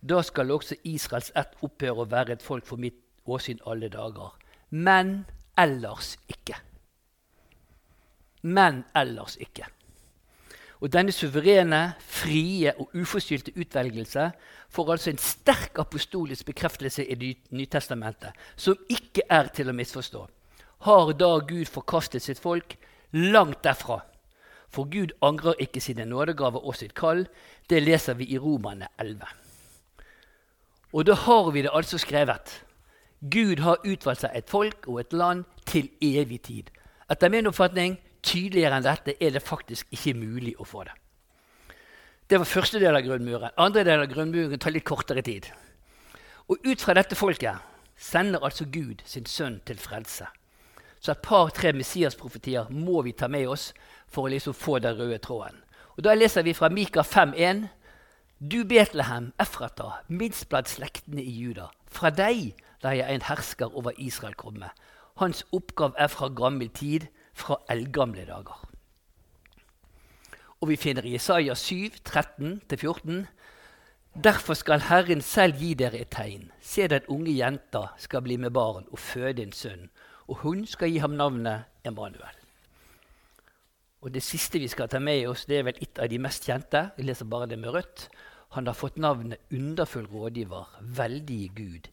da 0.03 0.23
skal 0.27 0.51
også 0.51 0.81
Israels 0.89 1.31
ett 1.39 1.55
opphøre 1.63 2.03
å 2.03 2.11
være 2.11 2.37
et 2.37 2.43
folk 2.43 2.67
for 2.67 2.81
mitt 2.83 2.99
åsyn 3.31 3.63
alle 3.71 3.91
dager. 3.93 4.35
Men 4.71 5.23
ellers 5.59 6.17
ikke. 6.33 6.59
Men 8.43 8.83
ellers 8.99 9.39
ikke. 9.39 9.69
Og 10.83 10.91
denne 10.91 11.15
suverene, 11.15 11.93
frie 12.03 12.73
og 12.75 12.91
uforskyldte 12.99 13.55
utvelgelse 13.55 14.25
får 14.75 14.89
altså 14.97 15.13
en 15.13 15.21
sterk 15.23 15.79
apostolisk 15.79 16.49
bekreftelse 16.49 17.05
i 17.07 17.35
Nytestamentet, 17.55 18.33
som 18.57 18.81
ikke 18.91 19.29
er 19.31 19.53
til 19.55 19.71
å 19.71 19.77
misforstå. 19.79 20.25
Har 20.83 21.13
da 21.15 21.37
Gud 21.47 21.71
forkastet 21.71 22.25
sitt 22.25 22.43
folk? 22.43 22.75
Langt 23.15 23.63
derfra. 23.63 24.01
For 24.73 24.89
Gud 24.89 25.13
angrer 25.23 25.59
ikke 25.61 25.81
sine 25.81 26.05
nådegaver 26.09 26.65
og 26.65 26.77
sitt 26.77 26.95
kall. 26.95 27.27
Det 27.69 27.83
leser 27.83 28.17
vi 28.17 28.31
i 28.33 28.39
Romane 28.39 28.89
11. 28.99 29.27
Og 30.93 31.07
da 31.07 31.15
har 31.15 31.51
vi 31.51 31.63
det 31.63 31.73
altså 31.73 31.99
skrevet. 31.99 32.65
Gud 33.31 33.61
har 33.61 33.85
utvalgt 33.85 34.25
seg 34.25 34.33
et 34.35 34.49
folk 34.51 34.89
og 34.89 35.01
et 35.01 35.13
land 35.13 35.45
til 35.67 35.91
evig 36.01 36.41
tid. 36.43 36.73
Etter 37.11 37.29
min 37.29 37.47
oppfatning 37.47 37.99
Tydeligere 38.23 38.79
enn 38.79 38.85
dette 38.87 39.17
er 39.19 39.35
det 39.35 39.43
faktisk 39.43 39.89
ikke 39.91 40.15
mulig 40.15 40.55
å 40.61 40.67
få 40.67 40.85
det. 40.87 40.95
Det 42.31 42.39
var 42.39 42.49
første 42.49 42.79
del 42.81 42.95
av 42.95 43.03
grunnmuren. 43.05 43.51
Andre 43.59 43.83
del 43.85 44.05
av 44.05 44.13
grunnmuren 44.13 44.63
tar 44.63 44.73
litt 44.73 44.87
kortere 44.87 45.25
tid. 45.27 45.49
Og 46.47 46.63
ut 46.63 46.81
fra 46.81 46.95
dette 46.95 47.19
folket 47.19 47.59
sender 47.99 48.45
altså 48.47 48.69
Gud 48.71 49.03
sin 49.07 49.27
sønn 49.27 49.59
til 49.67 49.81
frelse. 49.83 50.29
Så 51.03 51.13
et 51.13 51.25
par-tre 51.25 51.73
Messias-profetier 51.75 52.71
må 52.71 53.03
vi 53.03 53.13
ta 53.19 53.27
med 53.27 53.49
oss 53.51 53.73
for 54.13 54.29
å 54.29 54.33
liksom 54.33 54.55
få 54.55 54.79
den 54.85 54.99
røde 54.99 55.19
tråden. 55.19 55.63
Og 55.97 56.05
Da 56.05 56.15
leser 56.15 56.43
vi 56.43 56.55
fra 56.55 56.69
Mika 56.69 57.03
5,1.: 57.03 57.67
Du 58.41 58.65
Betlehem, 58.65 59.33
Efrata, 59.41 60.03
minst 60.09 60.49
blant 60.49 60.69
slektene 60.69 61.23
i 61.23 61.31
Juda. 61.31 61.71
Fra 61.87 62.11
deg 62.11 62.55
lar 62.83 62.93
jeg 62.93 63.15
en 63.15 63.23
hersker 63.29 63.77
over 63.77 63.93
Israel 63.99 64.35
komme. 64.35 64.71
Hans 65.17 65.45
oppgave 65.53 65.95
er 65.99 66.09
fra 66.09 66.29
gammel 66.29 66.69
tid 66.69 67.07
fra 67.35 67.61
eldgamle 67.71 68.25
dager. 68.27 68.69
Og 70.61 70.69
vi 70.69 70.77
finner 70.77 71.05
i 71.05 71.13
Jesaja 71.13 71.55
7, 71.55 71.91
13-14.: 72.09 73.27
Derfor 74.25 74.55
skal 74.55 74.81
Herren 74.81 75.21
selv 75.21 75.57
gi 75.57 75.75
dere 75.75 75.99
et 75.99 76.11
tegn. 76.11 76.51
Se, 76.61 76.89
den 76.89 77.09
unge 77.09 77.33
jenta 77.33 77.87
skal 77.99 78.23
bli 78.23 78.37
med 78.37 78.51
barn 78.51 78.85
og 78.91 78.99
føde 78.99 79.43
en 79.43 79.53
sønn, 79.53 79.91
og 80.29 80.37
hun 80.45 80.67
skal 80.67 80.91
gi 80.91 80.99
ham 80.99 81.17
navnet 81.17 81.65
Emanuel. 81.85 82.42
Og 84.03 84.11
Det 84.15 84.23
siste 84.23 84.59
vi 84.59 84.69
skal 84.69 84.89
ta 84.89 84.99
med 84.99 85.29
oss, 85.31 85.47
det 85.47 85.59
er 85.59 85.69
vel 85.71 85.79
et 85.81 85.99
av 85.99 86.11
de 86.11 86.19
mest 86.19 86.45
kjente. 86.45 86.91
Jeg 86.99 87.07
leser 87.07 87.29
bare 87.31 87.47
det 87.47 87.59
med 87.59 87.75
rødt. 87.75 88.09
Han 88.57 88.67
har 88.67 88.75
fått 88.75 88.99
navnet 88.99 89.39
Underfull 89.55 90.07
rådgiver, 90.11 90.81
veldige 90.83 91.49
Gud, 91.55 91.89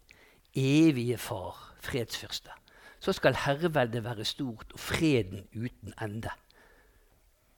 evige 0.56 1.18
Far, 1.18 1.76
fredsfyrste 1.80 2.52
så 3.00 3.14
skal 3.14 3.36
herreveldet 3.46 4.04
være 4.04 4.26
stort 4.26 4.74
og 4.74 4.80
freden 4.80 5.48
uten 5.56 5.94
ende. 6.02 6.32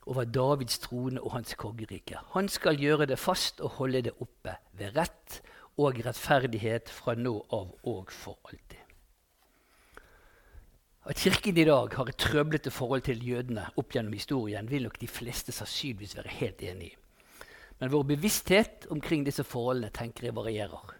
Over 0.05 0.23
Davids 0.23 0.79
trone 0.79 1.21
og 1.21 1.31
hans 1.31 1.53
kongerike. 1.53 2.17
Han 2.33 2.49
skal 2.49 2.79
gjøre 2.79 3.05
det 3.05 3.19
fast 3.19 3.61
og 3.61 3.69
holde 3.69 4.01
det 4.01 4.13
oppe 4.19 4.55
ved 4.77 4.97
rett 4.97 5.41
og 5.77 6.01
rettferdighet 6.05 6.89
fra 6.89 7.15
nå 7.15 7.35
av 7.53 7.73
og 7.83 8.11
for 8.11 8.37
alltid. 8.49 8.80
At 11.03 11.17
Kirken 11.17 11.57
i 11.57 11.63
dag 11.65 11.95
har 11.97 12.09
et 12.09 12.17
trøblete 12.21 12.69
forhold 12.69 13.01
til 13.07 13.23
jødene 13.25 13.63
opp 13.73 13.95
gjennom 13.95 14.13
historien, 14.13 14.67
vil 14.69 14.83
nok 14.85 14.99
de 15.01 15.07
fleste 15.09 15.49
sannsynligvis 15.51 16.13
være 16.19 16.33
helt 16.37 16.61
enig 16.61 16.91
i. 16.91 16.97
Men 17.79 17.89
vår 17.89 18.03
bevissthet 18.11 18.85
omkring 18.93 19.25
disse 19.25 19.41
forholdene 19.43 19.89
tenker 19.89 20.27
jeg 20.27 20.35
varierer. 20.37 20.93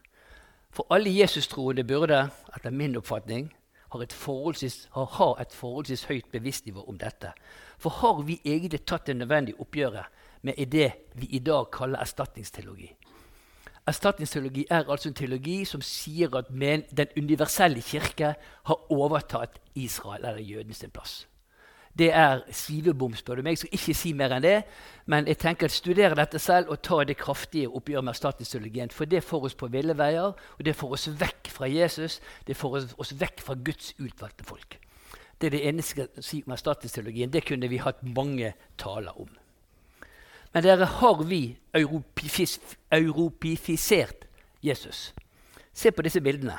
For 0.74 0.90
alle 0.90 1.14
Jesus-troende 1.14 1.86
burde, 1.86 2.24
etter 2.56 2.74
min 2.74 2.98
oppfatning, 2.98 3.52
ha 3.92 4.02
et 4.02 4.10
et 4.10 5.54
forholdsvis 5.54 6.04
høyt 6.10 6.32
bevisstnivå 6.32 6.82
om 6.90 6.98
dette. 6.98 7.34
For 7.78 7.90
har 8.02 8.24
vi 8.24 8.42
egentlig 8.44 8.86
tatt 8.86 9.06
det 9.06 9.16
nødvendige 9.16 9.60
oppgjøret 9.60 10.06
med 10.42 10.54
det 10.66 10.92
vi 11.14 11.28
i 11.30 11.40
dag 11.40 11.70
kaller 11.72 12.00
erstatningsteologi? 12.00 12.90
Erstatningsteologi 13.88 14.66
er 14.70 14.86
altså 14.90 15.10
en 15.10 15.18
teologi 15.18 15.64
som 15.66 15.82
sier 15.82 16.36
at 16.38 16.52
den 16.54 17.08
universelle 17.18 17.82
kirke 17.82 18.36
har 18.70 18.92
overtatt 18.94 19.60
Israel 19.76 20.26
eller 20.26 20.42
jødens 20.42 20.86
plass 20.94 21.26
det 22.00 22.14
er 22.14 22.40
sivebom, 22.52 23.16
spør 23.16 23.36
du 23.36 23.42
meg. 23.42 23.52
Jeg 23.52 23.58
skal 23.58 23.74
ikke 23.76 23.96
si 23.98 24.14
mer 24.16 24.36
enn 24.36 24.44
det. 24.44 24.58
Men 25.12 25.28
jeg 25.28 25.40
tenker 25.42 25.68
at 25.68 25.76
studere 25.76 26.16
dette 26.16 26.40
selv 26.40 26.72
og 26.72 26.82
ta 26.86 27.02
det 27.08 27.18
kraftige 27.20 27.70
oppgjøret 27.70 28.06
med 28.06 28.14
erstatningsteologien. 28.14 28.94
For 28.96 29.06
det 29.06 29.24
får 29.24 29.50
oss 29.50 29.58
på 29.60 29.68
ville 29.72 29.98
veier, 29.98 30.32
og 30.32 30.66
det 30.66 30.76
får 30.76 30.96
oss 30.98 31.10
vekk 31.20 31.52
fra 31.52 31.68
Jesus. 31.68 32.22
Det 32.48 32.56
får 32.58 32.80
oss 32.98 33.14
vekk 33.20 33.44
fra 33.44 33.58
Guds 33.60 33.94
utvalgte 34.00 34.48
folk. 34.48 34.80
Det 35.42 35.50
er 35.50 35.58
det 35.58 35.68
eneste 35.68 36.00
jeg 36.00 36.10
skal 36.14 36.24
si 36.24 36.44
om 36.46 36.56
erstatningsteologien. 36.56 37.34
Det 37.34 37.46
kunne 37.46 37.70
vi 37.70 37.82
hatt 37.82 38.04
mange 38.04 38.54
taler 38.78 39.20
om. 39.20 39.41
Men 40.54 40.64
dere 40.64 40.86
har 40.86 41.24
vi 41.24 41.58
europifis, 41.74 42.60
europifisert 42.92 44.28
Jesus. 44.64 45.14
Se 45.74 45.92
på 45.92 46.02
disse 46.02 46.22
bildene. 46.22 46.58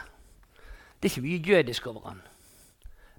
Det 1.03 1.11
er 1.11 1.13
ikke 1.13 1.27
mye 1.27 1.43
jødisk 1.47 1.87
over 1.87 2.09
han. 2.09 2.23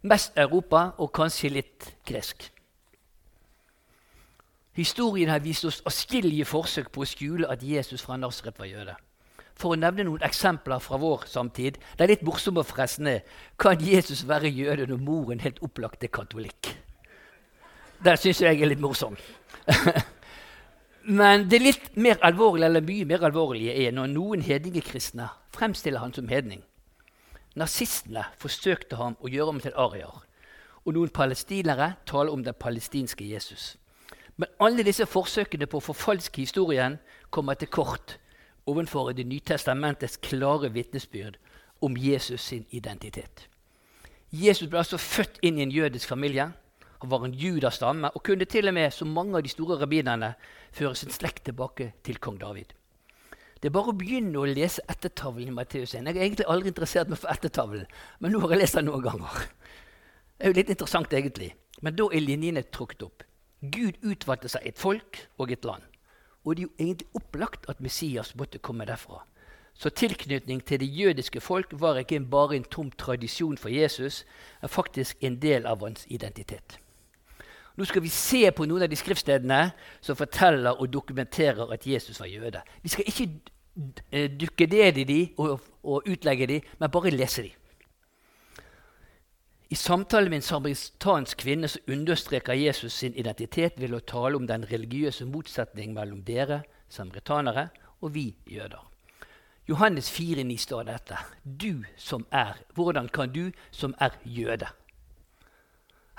Mest 0.01 0.37
Europa 0.37 0.89
og 0.97 1.13
kanskje 1.13 1.49
litt 1.49 1.93
gresk. 2.05 2.49
Historien 4.73 5.29
har 5.29 5.39
vist 5.39 5.65
oss 5.65 5.83
atskillige 5.85 6.45
forsøk 6.49 6.89
på 6.91 7.03
å 7.03 7.07
skjule 7.07 7.49
at 7.51 7.61
Jesus 7.63 8.01
fra 8.01 8.17
Nasaret 8.17 8.57
var 8.59 8.71
jøde. 8.71 8.95
For 9.53 9.75
å 9.75 9.77
nevne 9.77 10.07
noen 10.07 10.23
eksempler 10.25 10.81
fra 10.81 10.97
vår 10.97 11.27
samtid 11.29 11.75
Det 11.77 12.01
er 12.01 12.09
litt 12.09 12.23
morsomme 12.25 12.63
og 12.63 12.79
er 12.79 13.21
Kan 13.59 13.77
Jesus 13.85 14.27
være 14.27 14.49
jøde 14.49 14.87
når 14.87 14.97
moren 14.97 15.39
helt 15.39 15.61
opplagt 15.61 16.03
er 16.03 16.07
katolikk? 16.07 16.75
Den 18.03 18.17
syns 18.17 18.41
jeg 18.41 18.61
er 18.61 18.67
litt 18.67 18.81
morsom. 18.81 19.15
Men 21.03 21.49
det 21.49 21.59
litt 21.59 21.95
mer 21.99 22.19
alvorlige, 22.23 22.65
eller 22.65 22.85
mye 22.85 23.05
mer 23.05 23.25
alvorlige 23.27 23.73
er 23.75 23.91
når 23.91 24.11
noen 24.13 24.43
hedningekristne 24.45 25.27
fremstiller 25.51 25.99
han 25.99 26.13
som 26.15 26.29
hedning. 26.31 26.63
Nazistene 27.59 28.23
forsøkte 28.39 28.97
ham 28.97 29.17
å 29.19 29.29
gjøre 29.29 29.51
ham 29.51 29.61
til 29.61 29.75
arier. 29.77 30.21
Og 30.85 30.95
noen 30.95 31.11
palestinere 31.13 31.93
taler 32.07 32.31
om 32.31 32.43
den 32.43 32.55
palestinske 32.59 33.27
Jesus. 33.27 33.75
Men 34.37 34.49
alle 34.59 34.83
disse 34.83 35.05
forsøkene 35.05 35.67
på 35.69 35.77
å 35.77 35.87
forfalske 35.91 36.41
historien 36.41 36.97
kommer 37.29 37.53
til 37.53 37.67
kort 37.67 38.17
overfor 38.65 39.11
Det 39.11 39.25
nye 39.27 39.39
testamentets 39.39 40.17
klare 40.17 40.69
vitnesbyrd 40.71 41.37
om 41.81 41.97
Jesus 41.97 42.41
sin 42.41 42.65
identitet. 42.71 43.49
Jesus 44.31 44.69
ble 44.69 44.79
altså 44.79 44.97
født 44.97 45.39
inn 45.41 45.57
i 45.59 45.63
en 45.63 45.71
jødisk 45.71 46.07
familie. 46.07 46.51
Han 47.03 47.11
var 47.11 47.25
en 47.25 47.33
judastamme, 47.35 48.13
og 48.15 48.23
kunne 48.23 48.45
til 48.47 48.69
og 48.71 48.73
med, 48.77 48.93
som 48.95 49.09
mange 49.11 49.35
av 49.35 49.43
de 49.43 49.49
store 49.51 49.75
rabbinerne, 49.81 50.29
føre 50.71 50.95
sin 50.95 51.11
slekt 51.11 51.41
tilbake 51.49 51.89
til 52.07 52.15
kong 52.15 52.37
David. 52.39 52.69
Det 53.59 53.67
er 53.67 53.73
bare 53.75 53.91
å 53.91 53.95
begynne 53.99 54.39
å 54.39 54.45
lese 54.47 54.85
ettertavlen 54.87 55.49
i 55.51 55.55
Matteus 55.55 55.97
1. 55.97 56.07
Jeg 56.07 56.15
er 56.15 56.23
egentlig 56.23 56.45
aldri 56.47 56.71
interessert 56.71 57.11
meg 57.11 57.19
for 57.19 57.33
ettertavlen, 57.33 57.89
men 58.23 58.31
nå 58.31 58.39
har 58.39 58.53
jeg 58.55 58.61
lest 58.61 58.77
den 58.79 58.87
noen 58.87 59.03
ganger. 59.03 59.41
Det 60.37 60.47
er 60.47 60.53
jo 60.53 60.57
litt 60.61 60.71
interessant, 60.71 61.15
egentlig. 61.19 61.49
Men 61.83 61.97
da 61.99 62.05
er 62.07 62.23
linjene 62.23 62.63
trukket 62.71 63.03
opp. 63.03 63.25
Gud 63.75 63.99
utvalgte 63.99 64.53
seg 64.53 64.69
et 64.71 64.79
folk 64.79 65.19
og 65.43 65.51
et 65.51 65.67
land. 65.67 65.83
Og 66.47 66.55
det 66.55 66.63
er 66.63 66.69
jo 66.69 66.73
egentlig 66.85 67.19
opplagt 67.19 67.67
at 67.67 67.83
Messias 67.83 68.31
måtte 68.39 68.63
komme 68.63 68.87
derfra. 68.87 69.25
Så 69.75 69.91
tilknytning 69.91 70.63
til 70.63 70.79
det 70.79 70.87
jødiske 70.87 71.43
folk 71.43 71.75
var 71.83 71.99
ikke 71.99 72.21
bare 72.31 72.55
en 72.55 72.63
tom 72.63 72.95
tradisjon 72.95 73.59
for 73.59 73.75
Jesus, 73.75 74.23
men 74.61 74.71
faktisk 74.71 75.19
en 75.19 75.41
del 75.43 75.67
av 75.67 75.83
hans 75.83 76.07
identitet. 76.07 76.79
Nå 77.77 77.85
skal 77.89 78.03
vi 78.05 78.09
se 78.13 78.45
på 78.53 78.67
noen 78.69 78.85
av 78.85 78.91
de 78.91 78.97
skriftstedene 78.99 79.63
som 80.01 80.17
forteller 80.17 80.77
og 80.77 80.91
dokumenterer 80.93 81.71
at 81.73 81.87
Jesus 81.87 82.19
var 82.21 82.29
jøde. 82.29 82.61
Vi 82.83 82.93
skal 82.93 83.09
ikke 83.09 83.29
Eh, 84.11 84.29
dukke 84.29 84.67
ned 84.67 84.97
i 84.97 85.03
de 85.03 85.19
og, 85.37 85.61
og 85.83 86.03
utlegge 86.05 86.47
de, 86.47 86.61
men 86.79 86.91
bare 86.91 87.09
lese 87.09 87.41
de. 87.41 87.49
I 89.69 89.75
samtalen 89.75 90.29
med 90.29 90.37
en 90.37 90.45
samaritansk 90.45 91.37
kvinne 91.37 91.67
så 91.67 91.79
understreker 91.89 92.53
Jesus 92.53 92.93
sin 92.93 93.15
identitet 93.17 93.79
ved 93.81 93.95
å 93.97 94.03
tale 94.05 94.37
om 94.37 94.45
den 94.47 94.67
religiøse 94.69 95.25
motsetning 95.25 95.95
mellom 95.97 96.21
dere 96.21 96.61
samaritanere 96.89 97.71
og 98.01 98.13
vi 98.13 98.27
jøder. 98.45 98.85
Johannes 99.65 100.11
4,9 100.11 100.57
står 100.57 100.85
dette. 100.91 101.17
Du 101.43 101.83
som 101.97 102.27
er 102.29 102.59
Hvordan 102.75 103.09
kan 103.09 103.33
du 103.33 103.49
som 103.71 103.95
er 103.97 104.13
jøde? 104.23 104.69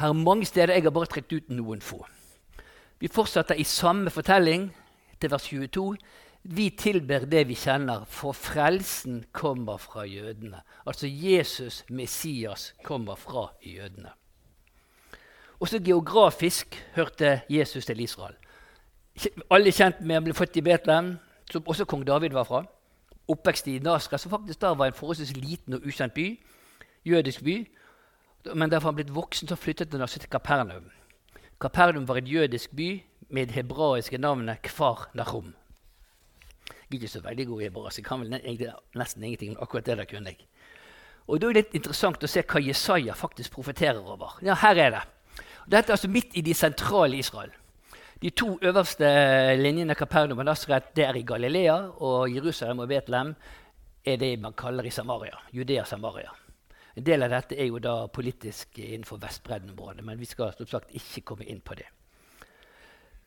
Her 0.04 0.08
er 0.08 0.12
mange 0.12 0.44
steder. 0.44 0.74
Jeg 0.74 0.82
har 0.82 0.90
bare 0.90 1.06
trukket 1.08 1.32
ut 1.32 1.52
noen 1.56 1.80
få. 1.80 2.02
Vi 3.00 3.08
fortsetter 3.08 3.56
i 3.56 3.64
samme 3.64 4.10
fortelling 4.12 4.66
til 5.20 5.30
vers 5.32 5.46
22. 5.48 5.84
Vi 6.44 6.66
tilber 6.76 7.24
det 7.24 7.46
vi 7.48 7.54
kjenner, 7.56 8.02
for 8.04 8.36
frelsen 8.36 9.22
kommer 9.32 9.80
fra 9.80 10.02
jødene. 10.04 10.60
Altså 10.86 11.08
Jesus, 11.08 11.84
Messias, 11.88 12.74
kommer 12.84 13.16
fra 13.16 13.46
jødene. 13.64 14.12
Også 15.60 15.80
geografisk 15.80 16.76
hørte 16.94 17.40
Jesus 17.48 17.86
til 17.86 18.00
Israel. 18.00 18.36
Alle 19.50 19.72
kjent 19.72 20.02
med 20.04 20.18
han 20.18 20.24
ble 20.24 20.34
født 20.36 20.56
i 20.60 20.60
Betlehem, 20.60 21.14
som 21.50 21.64
også 21.66 21.84
kong 21.88 22.04
David 22.06 22.36
var 22.36 22.44
fra. 22.44 22.60
Oppvekst 23.28 23.72
i 23.72 23.78
Nasra, 23.78 24.18
som 24.18 24.30
faktisk 24.30 24.60
da 24.60 24.74
var 24.74 24.92
en 24.92 25.00
forholdsvis 25.00 25.32
liten 25.36 25.80
og 25.80 25.88
ukjent 25.88 26.12
by. 26.12 26.28
Jødisk 27.04 27.44
by. 27.44 27.56
Men 28.52 28.70
da 28.70 28.80
han 28.84 28.96
blitt 28.96 29.14
voksen, 29.14 29.48
så 29.48 29.56
flyttet 29.56 29.92
han 29.92 30.08
til 30.08 30.28
Kapernaum. 30.28 30.90
Kapernaum 31.60 32.08
var 32.08 32.20
en 32.20 32.26
jødisk 32.28 32.74
by 32.76 33.02
med 33.28 33.48
det 33.48 33.56
hebraiske 33.56 34.18
navnet 34.18 34.62
Kfar 34.62 35.08
Nahum. 35.14 35.54
Jeg 36.68 36.90
er 36.90 36.94
ikke 37.00 37.08
så 37.08 37.20
veldig 37.24 37.46
god 37.46 37.60
i 37.60 37.64
hebraisk. 37.64 37.98
Jeg 37.98 38.04
kan 38.04 38.20
vel 38.20 38.74
nesten 38.94 39.24
ingenting 39.24 39.56
om 39.56 39.62
akkurat 39.62 39.86
det 39.86 39.96
der 39.98 40.04
kunne 40.04 40.34
jeg. 40.34 40.46
Og 41.26 41.40
Da 41.40 41.48
er 41.48 41.52
det 41.52 41.62
litt 41.62 41.74
interessant 41.80 42.24
å 42.24 42.28
se 42.28 42.42
hva 42.44 42.60
Jesaja 42.60 43.14
faktisk 43.16 43.52
profeterer 43.56 44.04
over. 44.04 44.36
Ja, 44.44 44.54
her 44.54 44.76
er 44.76 44.90
det. 44.90 45.02
Dette 45.64 45.88
er 45.88 45.96
altså 45.96 46.08
midt 46.08 46.36
i 46.36 46.42
de 46.44 46.54
sentrale 46.54 47.16
Israel. 47.16 47.50
De 48.20 48.30
to 48.30 48.58
øverste 48.62 49.08
linjene 49.56 49.94
Kapernaum 49.94 50.38
og 50.38 50.44
Nasret 50.44 50.92
det 50.96 51.08
er 51.08 51.16
i 51.16 51.24
Galilea, 51.24 51.76
og 51.96 52.28
Jerusalem 52.28 52.84
og 52.84 52.88
Betlehem 52.88 53.34
er 54.04 54.16
det 54.16 54.38
man 54.40 54.52
kaller 54.52 54.84
i 54.84 54.90
Samaria. 54.90 55.40
Judea-Samaria. 55.52 56.43
En 56.94 57.06
del 57.06 57.26
av 57.26 57.32
dette 57.32 57.56
er 57.58 57.66
jo 57.66 57.80
da 57.82 58.06
politisk 58.06 58.78
innenfor 58.78 59.18
Vestbredden-området, 59.22 60.04
men 60.06 60.20
vi 60.20 60.28
skal 60.30 60.52
som 60.54 60.68
sagt 60.70 60.94
ikke 60.94 61.24
komme 61.32 61.48
inn 61.50 61.62
på 61.64 61.74
det. 61.78 61.88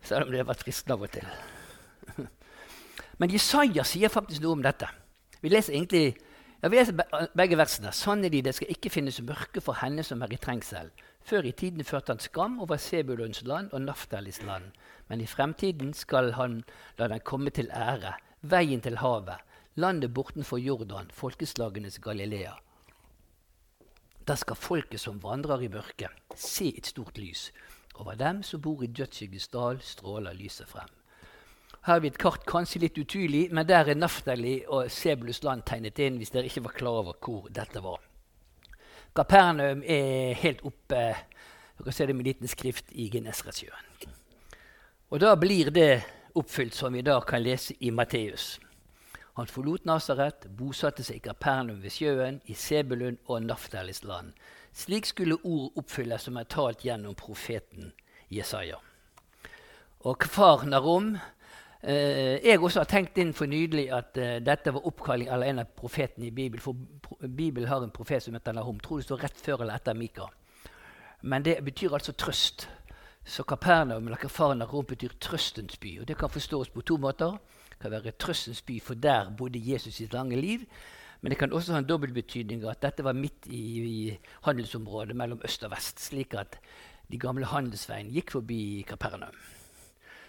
Selv 0.03 0.27
om 0.27 0.31
det 0.31 0.45
var 0.47 0.59
fristende 0.59 0.95
av 0.95 1.03
og 1.03 1.12
til. 1.12 1.27
Men 3.19 3.31
Jesaja 3.33 3.83
sier 3.88 4.13
faktisk 4.13 4.43
noe 4.43 4.55
om 4.59 4.63
dette. 4.63 4.88
Vi 5.41 5.50
leser 5.50 5.74
egentlig 5.74 6.15
ja, 6.62 6.69
vi 6.69 6.77
leser 6.79 6.95
begge 7.38 7.57
versene. 7.57 7.91
Sannelig, 7.93 8.43
det 8.45 8.55
skal 8.57 8.71
ikke 8.74 8.89
finnes 8.89 9.19
mørke 9.21 9.62
for 9.62 9.77
henne 9.77 10.05
som 10.05 10.24
er 10.25 10.31
i 10.33 10.39
trengsel. 10.41 10.89
Før 11.27 11.45
i 11.45 11.53
tiden 11.53 11.86
førte 11.86 12.15
han 12.15 12.21
skam 12.24 12.55
over 12.63 12.79
Sebulons 12.81 13.43
land 13.45 13.74
og 13.77 13.83
Naftalis 13.83 14.39
land. 14.45 14.71
Men 15.09 15.21
i 15.21 15.27
fremtiden 15.29 15.93
skal 15.93 16.31
han 16.38 16.63
la 16.97 17.09
den 17.12 17.21
komme 17.21 17.53
til 17.53 17.69
ære, 17.69 18.15
veien 18.41 18.81
til 18.81 18.97
havet, 19.03 19.38
landet 19.75 20.13
bortenfor 20.13 20.57
Jordan, 20.57 21.12
folkeslagenes 21.13 22.00
Galilea. 22.01 22.55
Da 24.27 24.36
skal 24.36 24.60
folket 24.60 25.00
som 25.00 25.22
vandrer 25.24 25.62
i 25.63 25.69
mørket, 25.72 26.12
se 26.36 26.74
et 26.75 26.89
stort 26.89 27.17
lys. 27.17 27.51
Over 27.96 28.17
dem 28.19 28.43
som 28.43 28.62
bor 28.62 28.84
i 28.84 28.89
dødsskygges 28.91 29.48
dal, 29.53 29.79
stråler 29.81 30.36
lyset 30.36 30.67
frem. 30.67 30.89
Her 31.88 31.93
har 31.93 32.01
vi 32.03 32.12
et 32.12 32.19
kart, 32.19 32.43
kanskje 32.46 32.81
litt 32.84 32.98
utydelig, 33.00 33.48
men 33.55 33.67
der 33.67 33.88
er 33.88 33.96
Naftali 33.96 34.60
og 34.67 34.91
Sebulus 34.91 35.39
land 35.43 35.63
tegnet 35.65 36.00
inn. 36.00 36.17
hvis 36.17 36.34
dere 36.36 36.46
ikke 36.51 36.63
var 36.63 36.75
klar 36.75 37.00
over 37.01 37.13
hvor 37.24 37.48
dette 37.50 37.84
var. 37.84 38.01
Kapernaum 39.15 39.84
er 39.88 40.34
helt 40.34 40.62
oppe 40.67 41.15
dere 41.77 41.93
ser 41.93 42.07
det 42.10 42.15
med 42.15 42.25
liten 42.25 42.48
skrift 42.48 42.91
i 42.91 43.10
Genesaretsjøen. 43.13 44.13
Og 45.10 45.19
da 45.22 45.36
blir 45.36 45.69
det 45.72 46.03
oppfylt, 46.36 46.75
som 46.75 46.93
vi 46.93 47.03
da 47.05 47.19
kan 47.22 47.43
lese 47.43 47.75
i 47.79 47.91
Matteus. 47.91 48.57
Han 49.38 49.46
forlot 49.46 49.86
Nasaret, 49.86 50.48
bosatte 50.58 51.03
seg 51.06 51.20
i 51.20 51.25
Kapernaum 51.27 51.84
ved 51.84 51.94
sjøen, 51.94 52.39
i 52.50 52.56
Sebulun 52.58 53.20
og 53.29 53.44
Naftalis 53.46 54.01
land. 54.01 54.32
Slik 54.74 55.06
skulle 55.06 55.38
ord 55.46 55.77
oppfylles 55.77 56.25
som 56.25 56.40
er 56.42 56.48
talt 56.50 56.81
gjennom 56.85 57.14
profeten 57.18 57.92
Jesaja. 58.33 58.79
Og 60.09 60.18
Kfar 60.25 60.66
Narom 60.66 61.11
eh, 61.81 62.42
Jeg 62.42 62.61
også 62.61 62.81
har 62.81 62.90
tenkt 62.90 63.18
inn 63.22 63.35
for 63.38 63.50
nydelig 63.50 63.88
at 63.94 64.18
eh, 64.18 64.40
dette 64.42 64.74
var 64.74 64.90
oppkalling 64.90 65.29
eller 65.29 65.51
en 65.51 65.61
av 65.61 65.70
profetene 65.77 66.31
i 66.31 66.33
Bibelen. 66.33 66.64
For 66.64 67.27
Bibelen 67.27 67.70
har 67.70 67.85
en 67.85 67.94
profet 67.94 68.25
som 68.25 68.33
heter 68.33 68.57
Nahom. 68.57 68.79
Tror 68.81 69.01
det 69.01 69.05
står 69.05 69.22
rett 69.22 69.38
før 69.38 69.68
eller 69.68 69.77
etter 69.77 69.98
Mika. 69.98 70.25
Men 71.22 71.46
det 71.46 71.59
betyr 71.66 71.94
altså 71.94 72.18
trøst. 72.18 72.68
Så 73.25 73.44
Kapernaum 73.44 74.07
eller 74.07 74.18
Kafarnaum 74.18 74.85
betyr 74.85 75.14
trøstens 75.22 75.77
by. 75.77 76.00
Og 76.01 76.07
det 76.07 76.18
kan 76.18 76.29
forstås 76.33 76.74
på 76.74 76.81
to 76.81 76.98
måter. 76.98 77.38
Kan 77.81 77.92
være 77.92 78.11
trøstens 78.11 78.61
by, 78.61 78.79
for 78.81 78.94
der 78.94 79.29
bodde 79.37 79.61
Jesus 79.61 80.00
sitt 80.00 80.13
lange 80.13 80.35
liv. 80.35 80.66
Men 81.22 81.31
det 81.31 81.40
kan 81.40 81.53
også 81.53 81.74
ha 81.74 81.79
en 81.81 81.90
dobbeltbetydning 81.90 82.66
at 82.70 82.81
dette 82.81 83.03
var 83.03 83.13
midt 83.18 83.48
i, 83.50 83.61
i, 83.81 84.18
handelsområdet 84.46 85.16
mellom 85.16 85.42
øst 85.46 85.63
og 85.63 85.72
vest. 85.72 86.00
Slik 86.00 86.33
at 86.37 86.59
de 87.11 87.20
gamle 87.20 87.46
handelsveiene 87.46 88.13
gikk 88.13 88.31
forbi 88.37 88.85
Kapernaum. 88.87 89.35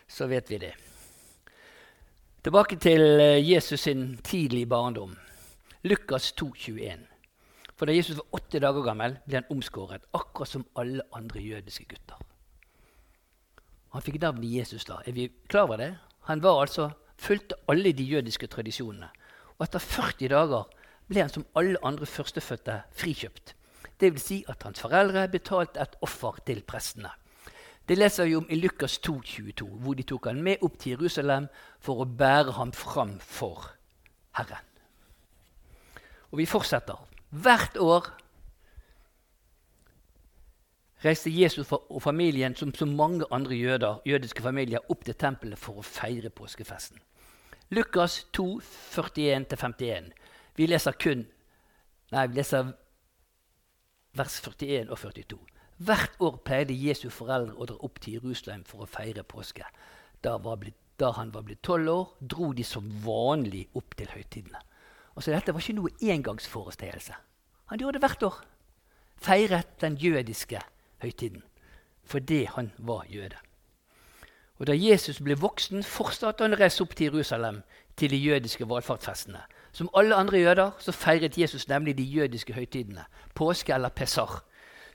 Så 0.08 0.26
vet 0.26 0.50
vi 0.50 0.58
det. 0.58 0.72
Tilbake 2.44 2.78
til 2.80 3.02
eh, 3.20 3.50
Jesus 3.50 3.80
sin 3.80 4.16
tidlige 4.24 4.66
barndom. 4.66 5.16
Lukas 5.84 6.32
2, 6.32 6.52
21. 6.54 7.04
For 7.76 7.86
da 7.86 7.94
Jesus 7.94 8.16
var 8.16 8.38
åtte 8.40 8.60
dager 8.62 8.82
gammel, 8.82 9.18
ble 9.26 9.38
han 9.38 9.50
omskåret, 9.54 10.06
akkurat 10.14 10.50
som 10.50 10.64
alle 10.78 11.04
andre 11.14 11.42
jødiske 11.42 11.84
gutter. 11.92 12.18
Han 13.94 14.04
fikk 14.04 14.18
navnet 14.22 14.50
Jesus 14.50 14.86
da. 14.88 14.98
Er 15.06 15.12
vi 15.12 15.28
klar 15.48 15.68
over 15.68 15.76
det? 15.76 15.92
Han 16.30 16.42
var 16.42 16.60
altså, 16.62 16.90
fulgte 17.18 17.58
alle 17.68 17.92
de 17.92 18.04
jødiske 18.04 18.46
tradisjonene. 18.46 19.08
Og 19.58 19.66
etter 19.66 19.82
40 19.82 20.28
dager 20.32 20.68
ble 21.08 21.22
han 21.24 21.32
som 21.32 21.46
alle 21.58 21.80
andre 21.84 22.06
førstefødte 22.06 22.82
frikjøpt. 22.96 23.54
Vil 23.98 24.20
si 24.22 24.44
at 24.48 24.62
hans 24.62 24.80
foreldre 24.80 25.26
betalte 25.28 25.82
et 25.82 25.96
offer 26.06 26.38
til 26.46 26.62
prestene. 26.62 27.10
Det 27.88 27.96
leser 27.98 28.28
vi 28.28 28.36
om 28.36 28.46
i 28.52 28.60
Lukas 28.60 28.98
2, 28.98 29.20
22, 29.24 29.66
hvor 29.82 29.96
de 29.96 30.04
tok 30.06 30.28
han 30.28 30.42
med 30.44 30.62
opp 30.62 30.76
til 30.78 30.92
Jerusalem 30.92 31.48
for 31.80 32.04
å 32.04 32.06
bære 32.06 32.52
ham 32.58 32.72
fram 32.76 33.16
for 33.24 33.70
Herren. 34.36 34.66
Og 36.30 36.42
vi 36.42 36.46
fortsetter. 36.46 37.00
Hvert 37.30 37.78
år 37.80 38.10
reiste 41.04 41.30
Jesus 41.30 41.72
og 41.72 42.02
familien 42.02 42.56
som 42.56 42.72
så 42.74 42.86
mange 42.86 43.26
andre 43.30 43.54
jøder, 43.54 44.00
jødiske 44.06 44.42
familier 44.42 44.84
opp 44.90 45.04
til 45.04 45.14
tempelet 45.14 45.58
for 45.58 45.78
å 45.78 45.86
feire 45.86 46.30
påskefesten. 46.30 46.98
Lukas 47.70 48.22
2, 48.32 48.46
41-51. 48.94 50.12
Vi 50.56 50.66
leser 50.66 50.96
kun 50.98 51.26
Nei, 52.08 52.22
vi 52.32 52.38
leser 52.38 52.70
vers 54.16 54.38
41 54.40 54.88
og 54.88 54.96
42. 54.96 55.36
Hvert 55.84 56.14
år 56.24 56.38
pleide 56.40 56.74
Jesu 56.74 57.10
foreldre 57.12 57.52
å 57.54 57.66
dra 57.68 57.76
opp 57.84 58.00
til 58.00 58.16
Jerusalem 58.16 58.64
for 58.66 58.82
å 58.82 58.88
feire 58.88 59.26
påske. 59.28 59.66
Da, 60.24 60.38
blitt, 60.40 60.78
da 60.98 61.12
han 61.18 61.28
var 61.34 61.44
blitt 61.44 61.60
tolv 61.62 61.92
år, 61.92 62.08
dro 62.18 62.48
de 62.56 62.64
som 62.64 62.88
vanlig 63.04 63.66
opp 63.78 63.92
til 64.00 64.08
høytidene. 64.10 64.62
Altså, 65.14 65.34
dette 65.34 65.52
var 65.52 65.62
ikke 65.62 65.76
noe 65.76 65.92
engangsforestillelse. 66.00 67.20
Han 67.68 67.84
gjorde 67.84 67.98
det 67.98 68.06
hvert 68.06 68.26
år. 68.30 68.40
Feiret 69.20 69.76
den 69.82 70.00
jødiske 70.00 70.64
høytiden 71.02 71.42
fordi 72.08 72.44
han 72.44 72.70
var 72.78 73.04
jøde. 73.08 73.36
Og 74.58 74.66
Da 74.66 74.72
Jesus 74.72 75.20
ble 75.20 75.36
voksen, 75.38 75.82
fortsatte 75.84 76.44
han 76.44 76.56
å 76.56 76.58
reise 76.58 76.82
opp 76.82 76.94
til 76.96 77.12
Jerusalem 77.12 77.60
til 77.96 78.10
de 78.10 78.16
jødiske 78.16 78.68
valfartsfestene. 78.68 79.42
Som 79.72 79.90
alle 79.94 80.14
andre 80.14 80.38
jøder 80.38 80.70
så 80.78 80.92
feiret 80.92 81.38
Jesus 81.38 81.68
nemlig 81.68 81.98
de 81.98 82.02
jødiske 82.02 82.52
høytidene. 82.52 83.04
Påske 83.34 83.74
eller 83.74 83.88
pesar. 83.88 84.42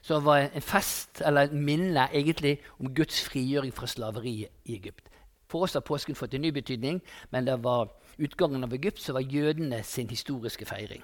det 0.08 0.24
var 0.24 0.38
en 0.38 0.62
fest 0.62 1.22
eller 1.24 1.40
en 1.40 1.64
minne 1.64 2.08
egentlig 2.12 2.58
om 2.80 2.94
Guds 2.94 3.24
frigjøring 3.24 3.74
fra 3.74 3.86
slaveriet 3.86 4.48
i 4.64 4.74
Egypt. 4.74 5.08
For 5.48 5.62
oss 5.62 5.72
har 5.72 5.80
påsken 5.80 6.14
fått 6.14 6.34
en 6.34 6.40
ny 6.40 6.50
betydning, 6.50 7.02
men 7.30 7.46
det 7.46 7.64
var 7.64 7.88
utgangen 8.18 8.64
av 8.64 8.72
Egypt 8.72 9.00
som 9.00 9.14
var 9.14 9.20
jødene 9.20 9.82
sin 9.82 10.10
historiske 10.10 10.64
feiring. 10.64 11.02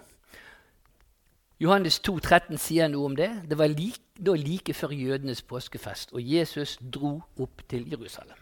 Johannes 1.61 2.01
2, 2.01 2.19
13 2.19 2.59
sier 2.59 2.89
noe 2.89 3.11
om 3.11 3.17
det. 3.17 3.29
Det 3.51 3.59
var 3.59 3.69
like, 3.69 4.01
da 4.17 4.33
like 4.33 4.75
før 4.75 4.95
jødenes 4.97 5.43
påskefest, 5.43 6.13
og 6.13 6.25
Jesus 6.25 6.79
dro 6.95 7.19
opp 7.37 7.63
til 7.69 7.91
Jerusalem. 7.91 8.39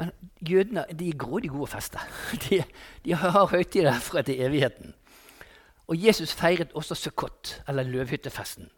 Men 0.00 0.12
jødene 0.48 0.84
de 0.98 1.08
er 1.08 1.16
grådig 1.16 1.50
gode 1.50 1.68
å 1.68 1.72
feste. 1.72 2.00
De, 2.44 2.62
de 3.04 3.14
har 3.14 3.46
høytider 3.52 3.96
fra 4.00 4.22
til 4.22 4.40
evigheten. 4.40 4.94
Og 5.88 5.96
Jesus 6.06 6.32
feiret 6.32 6.72
også 6.74 6.94
Sukkot, 6.94 7.62
eller 7.68 7.82
løvhyttefesten. 7.82 8.70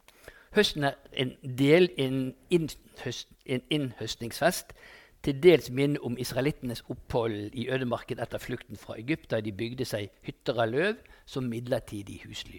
Høsten 0.55 0.85
er 0.85 0.95
en 1.13 1.35
del 1.59 1.91
en, 1.99 2.35
innhøst, 2.51 3.29
en 3.47 3.63
innhøstningsfest 3.71 4.75
til 5.23 5.43
dels 5.43 5.71
minne 5.71 6.01
om 6.03 6.19
israelittenes 6.19 6.85
opphold 6.91 7.55
i 7.55 7.69
ødemarken 7.71 8.21
etter 8.21 8.43
flukten 8.43 8.77
fra 8.77 8.99
Egypt, 8.99 9.31
da 9.31 9.41
de 9.41 9.53
bygde 9.53 9.87
seg 9.87 10.11
hytter 10.27 10.59
av 10.65 10.73
løv 10.73 11.03
som 11.27 11.47
midlertidig 11.51 12.23
husly. 12.27 12.59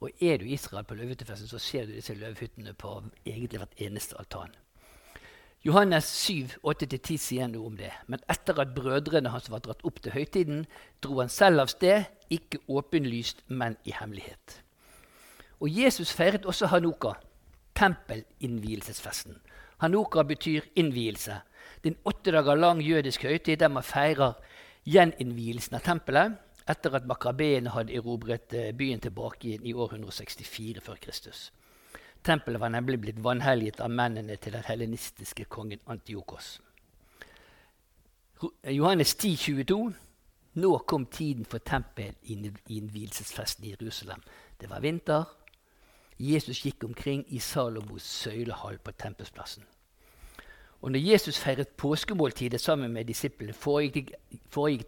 Og 0.00 0.10
Er 0.20 0.36
du 0.36 0.44
i 0.44 0.56
Israel 0.56 0.84
på 0.84 0.94
løvehyttefesten, 0.94 1.48
så 1.48 1.58
ser 1.58 1.86
du 1.86 1.92
disse 1.92 2.14
løvhyttene 2.14 2.72
på 2.72 3.02
egentlig 3.26 3.60
hvert 3.60 3.74
eneste 3.76 4.16
altan. 4.18 4.54
Johannes 5.64 6.04
7, 6.04 6.56
8-10 6.64 7.16
sier 7.20 7.48
noe 7.52 7.66
om 7.68 7.76
det. 7.76 7.90
Men 8.08 8.22
etter 8.32 8.56
at 8.62 8.72
brødrene 8.74 9.28
hans 9.28 9.50
var 9.52 9.60
dratt 9.60 9.84
opp 9.84 10.00
til 10.00 10.14
høytiden, 10.14 10.62
dro 11.04 11.18
han 11.20 11.28
selv 11.28 11.60
av 11.60 11.68
sted, 11.68 12.06
ikke 12.32 12.62
åpenlyst, 12.68 13.44
men 13.48 13.76
i 13.84 13.92
hemmelighet. 13.92 14.62
Og 15.60 15.68
Jesus 15.68 16.14
feiret 16.16 16.48
også 16.48 16.70
Hanuka, 16.72 17.12
tempelinnvielsesfesten. 17.76 19.36
Hanuka 19.84 20.24
betyr 20.24 20.64
innvielse. 20.80 21.42
Det 21.82 21.90
er 21.90 21.94
en 21.94 22.12
åtte 22.12 22.34
dager 22.34 22.58
lang 22.58 22.82
jødisk 22.84 23.24
høytid 23.24 23.60
der 23.60 23.72
man 23.72 23.86
feirer 23.86 24.36
gjeninnvielsen 24.84 25.76
av 25.76 25.84
tempelet 25.84 26.36
etter 26.70 26.94
at 26.96 27.08
makabeene 27.08 27.72
hadde 27.74 27.96
erobret 27.96 28.54
eh, 28.54 28.72
byen 28.76 29.00
tilbake 29.00 29.56
i 29.62 29.74
år 29.74 29.96
164 29.96 30.80
før 30.84 31.00
Kristus. 31.02 31.50
Tempelet 32.24 32.60
var 32.60 32.68
nemlig 32.68 33.00
blitt 33.00 33.24
vanhelliget 33.24 33.80
av 33.80 33.90
mennene 33.90 34.36
til 34.36 34.52
den 34.52 34.66
helenistiske 34.66 35.44
kongen 35.48 35.80
Antiokos. 35.88 36.58
Johannes 38.64 39.14
10, 39.14 39.36
22. 39.36 39.94
Nå 40.60 40.78
kom 40.78 41.06
tiden 41.06 41.44
for 41.44 41.58
tempelinnvielsesfesten 41.58 43.64
i 43.64 43.70
Jerusalem. 43.70 44.22
Det 44.60 44.70
var 44.70 44.80
vinter. 44.80 45.24
Jesus 46.18 46.64
gikk 46.64 46.84
omkring 46.84 47.24
i 47.28 47.38
Salomos 47.38 48.02
søylehall 48.02 48.78
på 48.78 48.92
tempelsplassen. 48.92 49.64
Og 50.80 50.92
når 50.92 51.02
Jesus 51.04 51.38
feiret 51.38 51.68
påskemåltidet 51.76 52.60
sammen 52.60 52.92
med 52.92 53.04
disiplene, 53.04 53.52
foregikk, 53.52 54.14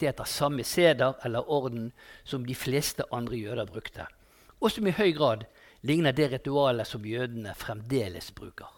det 0.00 0.08
etter 0.08 0.24
samme 0.24 0.64
seder 0.64 1.18
eller 1.24 1.50
orden 1.50 1.90
som 2.24 2.46
de 2.46 2.54
fleste 2.54 3.04
andre 3.12 3.36
jøder 3.36 3.68
brukte, 3.68 4.06
og 4.60 4.70
som 4.70 4.86
i 4.86 4.94
høy 4.96 5.12
grad 5.12 5.44
ligner 5.82 6.12
det 6.16 6.30
ritualet 6.32 6.88
som 6.88 7.04
jødene 7.04 7.54
fremdeles 7.58 8.30
bruker. 8.32 8.70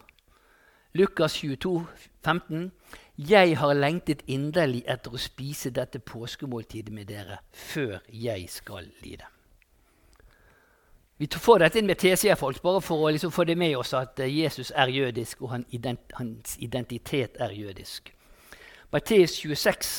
Lukas 0.94 1.34
22, 1.40 1.86
15. 2.24 2.72
Jeg 3.18 3.58
har 3.58 3.74
lengtet 3.74 4.22
inderlig 4.30 4.84
etter 4.86 5.14
å 5.14 5.18
spise 5.18 5.70
dette 5.74 5.98
påskemåltidet 5.98 6.94
med 6.94 7.10
dere 7.10 7.40
før 7.50 7.98
jeg 8.10 8.46
skal 8.50 8.90
lide. 9.02 9.33
Vi 11.16 11.28
får 11.30 11.62
dette 11.62 11.78
inn 11.78 11.86
med 11.86 12.00
TCR-folk 12.02 12.58
bare 12.62 12.80
for 12.82 13.06
å 13.06 13.10
liksom 13.14 13.30
få 13.30 13.44
det 13.46 13.54
med 13.58 13.76
oss 13.78 13.92
at 13.94 14.18
eh, 14.18 14.32
Jesus 14.42 14.72
er 14.74 14.90
jødisk, 14.90 15.44
og 15.46 15.52
hans 16.18 16.56
identitet 16.58 17.38
er 17.38 17.54
jødisk. 17.54 18.10
Matteus 18.90 19.36
26, 19.38 19.92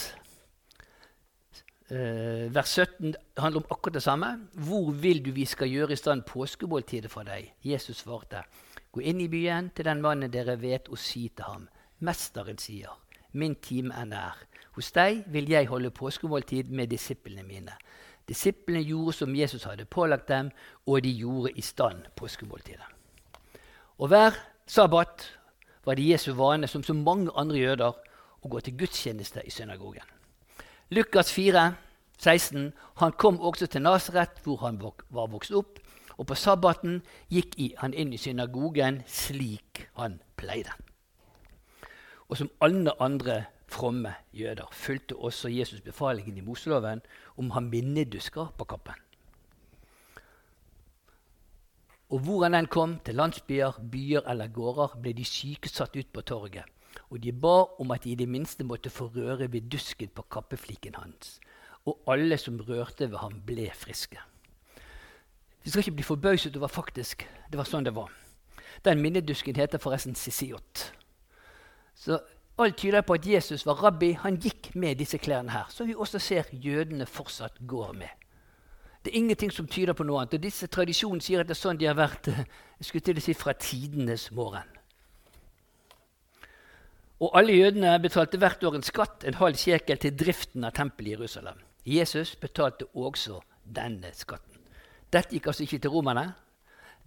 eh, 1.87 2.51
vers 2.51 2.73
17 2.75 3.15
handler 3.37 3.61
om 3.61 3.69
akkurat 3.71 3.95
det 3.95 4.03
samme. 4.03 4.33
Hvor 4.67 4.91
vil 4.91 5.23
du 5.23 5.31
vi 5.31 5.45
skal 5.47 5.71
gjøre 5.71 5.95
i 5.95 6.01
stand 6.01 6.25
påskemåltidet 6.27 7.11
for 7.11 7.23
deg? 7.23 7.53
Jesus 7.63 8.03
svarte, 8.03 8.43
gå 8.91 8.99
inn 9.07 9.23
i 9.23 9.31
byen 9.31 9.71
til 9.71 9.87
den 9.87 10.03
mannen 10.03 10.31
dere 10.31 10.57
vet, 10.59 10.91
og 10.91 10.99
si 10.99 11.29
til 11.31 11.47
ham, 11.47 11.69
Mesteren 12.03 12.59
sier, 12.59 12.91
min 13.31 13.55
time 13.55 13.95
er 13.95 14.11
nær. 14.11 14.43
Hos 14.75 14.91
deg 14.91 15.23
vil 15.31 15.47
jeg 15.47 15.71
holde 15.71 15.95
påskemåltid 15.95 16.67
med 16.75 16.91
disiplene 16.91 17.43
mine. 17.47 17.71
Disiplene 18.27 18.81
gjorde 18.81 19.13
som 19.13 19.35
Jesus 19.35 19.63
hadde 19.63 19.85
pålagt 19.85 20.27
dem, 20.27 20.51
og 20.85 21.03
de 21.03 21.11
gjorde 21.13 21.51
i 21.51 21.61
stand 21.61 22.07
påskemåltidet. 22.15 22.87
Og 23.97 24.07
hver 24.07 24.33
sabbat 24.67 25.29
var 25.85 25.95
det 25.95 26.09
Jesu 26.09 26.33
vane, 26.33 26.67
som 26.67 26.83
så 26.83 26.93
mange 26.93 27.31
andre 27.35 27.57
jøder, 27.57 27.93
å 28.45 28.49
gå 28.49 28.59
til 28.61 28.77
gudstjeneste 28.77 29.41
i 29.45 29.53
synagogen. 29.53 30.05
Lukas 30.89 31.31
4, 31.33 31.73
16, 32.17 32.73
Han 32.95 33.11
kom 33.11 33.39
også 33.41 33.67
til 33.67 33.81
Nasaret, 33.81 34.41
hvor 34.43 34.57
han 34.57 34.81
var 35.09 35.27
vokst 35.27 35.51
opp, 35.51 35.79
og 36.17 36.27
på 36.27 36.35
sabbaten 36.35 37.01
gikk 37.29 37.57
han 37.77 37.93
inn 37.93 38.13
i 38.13 38.17
synagogen 38.17 39.01
slik 39.07 39.87
han 39.97 40.21
pleide. 40.37 40.71
Og 42.29 42.37
som 42.37 42.51
alle 42.61 42.93
andre 43.01 43.43
fromme 43.67 44.13
jøder 44.33 44.69
fulgte 44.71 45.15
også 45.15 45.49
Jesus 45.49 45.81
befalingen 45.81 46.37
i 46.37 46.41
Moseloven 46.41 47.01
om 47.37 47.51
han 47.51 47.67
ha 47.67 47.69
minnedusker 47.69 48.53
på 48.57 48.67
kappen. 48.69 49.01
Og 52.13 52.21
hvor 52.21 52.43
han 52.45 52.55
enn 52.55 52.69
kom, 52.69 52.99
til 53.03 53.17
landsbyer, 53.17 53.79
byer 53.91 54.27
eller 54.29 54.51
gårder, 54.53 54.93
ble 55.01 55.15
de 55.17 55.25
syke 55.25 55.69
satt 55.69 55.97
ut 55.97 56.11
på 56.13 56.21
torget. 56.21 56.69
Og 57.09 57.19
de 57.21 57.33
ba 57.33 57.65
om 57.81 57.91
at 57.91 58.05
de 58.05 58.13
i 58.13 58.19
det 58.19 58.27
minste 58.29 58.63
måtte 58.63 58.93
få 58.93 59.09
røre 59.15 59.49
ved 59.51 59.67
dusken 59.71 60.13
på 60.13 60.25
kappefliken 60.31 60.95
hans. 60.95 61.39
Og 61.85 62.01
alle 62.07 62.37
som 62.37 62.61
rørte 62.61 63.09
ved 63.11 63.17
ham, 63.19 63.41
ble 63.45 63.67
friske. 63.73 64.21
Vi 65.63 65.71
skal 65.71 65.81
ikke 65.81 65.97
bli 65.97 66.05
forbauset 66.05 66.57
over 66.57 66.69
faktisk 66.69 67.25
det 67.49 67.57
var 67.57 67.67
sånn 67.69 67.85
det 67.85 67.95
var. 67.95 68.11
Den 68.85 69.01
minnedusken 69.01 69.57
heter 69.57 69.81
forresten 69.81 70.15
sisiot. 70.17 70.91
Så 71.95 72.19
Alt 72.57 72.77
tyder 72.77 73.01
på 73.01 73.13
at 73.13 73.25
Jesus 73.27 73.65
var 73.65 73.81
rabbi. 73.83 74.13
Han 74.21 74.37
gikk 74.39 74.71
med 74.75 74.95
disse 74.99 75.17
klærne 75.17 75.51
her, 75.51 75.65
som 75.69 75.87
vi 75.87 75.95
også 75.95 76.19
ser 76.19 76.47
jødene 76.51 77.05
fortsatt 77.05 77.59
går 77.67 77.91
med. 77.93 78.13
Det 79.03 79.11
er 79.11 79.17
ingenting 79.19 79.51
som 79.53 79.67
tyder 79.67 79.93
på 79.93 80.03
noe 80.03 80.21
annet. 80.21 80.33
og 80.33 80.43
Disse 80.43 80.67
tradisjonene 80.71 81.21
sier 81.21 81.43
at 81.43 81.49
det 81.49 81.53
er 81.53 81.59
sånn 81.59 81.77
de 81.77 81.89
har 81.89 81.97
vært 81.99 82.31
jeg 82.31 82.87
skulle 82.87 83.05
til 83.05 83.19
å 83.19 83.23
si, 83.23 83.35
fra 83.37 83.53
tidenes 83.59 84.29
morgen. 84.31 84.71
Og 87.23 87.35
alle 87.37 87.55
jødene 87.55 87.93
betalte 88.03 88.39
hvert 88.39 88.63
år 88.67 88.79
en 88.79 88.87
skatt, 88.87 89.23
en 89.23 89.37
halv 89.39 89.59
sjekel, 89.59 89.99
til 90.01 90.15
driften 90.17 90.67
av 90.67 90.75
tempelet 90.75 91.11
i 91.11 91.15
Jerusalem. 91.15 91.59
Jesus 91.85 92.33
betalte 92.39 92.87
også 92.93 93.39
denne 93.63 94.11
skatten. 94.15 94.63
Dette 95.13 95.37
gikk 95.37 95.51
altså 95.51 95.63
ikke 95.63 95.79
til 95.83 95.93
romerne, 95.93 96.25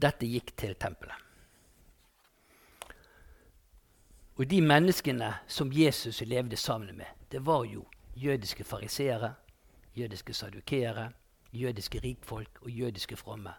dette 0.01 0.29
gikk 0.29 0.55
til 0.57 0.77
tempelet. 0.81 1.28
Og 4.39 4.47
de 4.47 4.61
menneskene 4.63 5.33
som 5.51 5.73
Jesus 5.75 6.21
levde 6.21 6.57
sammen 6.57 6.97
med, 6.97 7.07
det 7.33 7.41
var 7.47 7.65
jo 7.65 7.85
jødiske 8.17 8.65
fariseere, 8.65 9.35
jødiske 9.97 10.35
sadukeere, 10.35 11.11
jødiske 11.53 11.99
rikfolk 12.05 12.63
og 12.63 12.71
jødiske 12.71 13.17
fromme. 13.17 13.51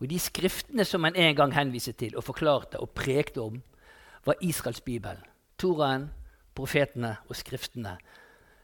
Og 0.00 0.10
de 0.10 0.18
skriftene 0.18 0.84
som 0.84 1.04
han 1.04 1.16
en 1.16 1.36
gang 1.36 1.54
henviste 1.54 1.92
til 1.92 2.16
og 2.16 2.24
forklarte 2.24 2.80
og 2.80 2.90
prekte 2.90 3.40
om, 3.40 3.62
var 4.24 4.34
Israels 4.40 4.80
bibel. 4.80 5.20
Toraen, 5.58 6.10
profetene 6.54 7.16
og 7.28 7.36
skriftene. 7.36 7.98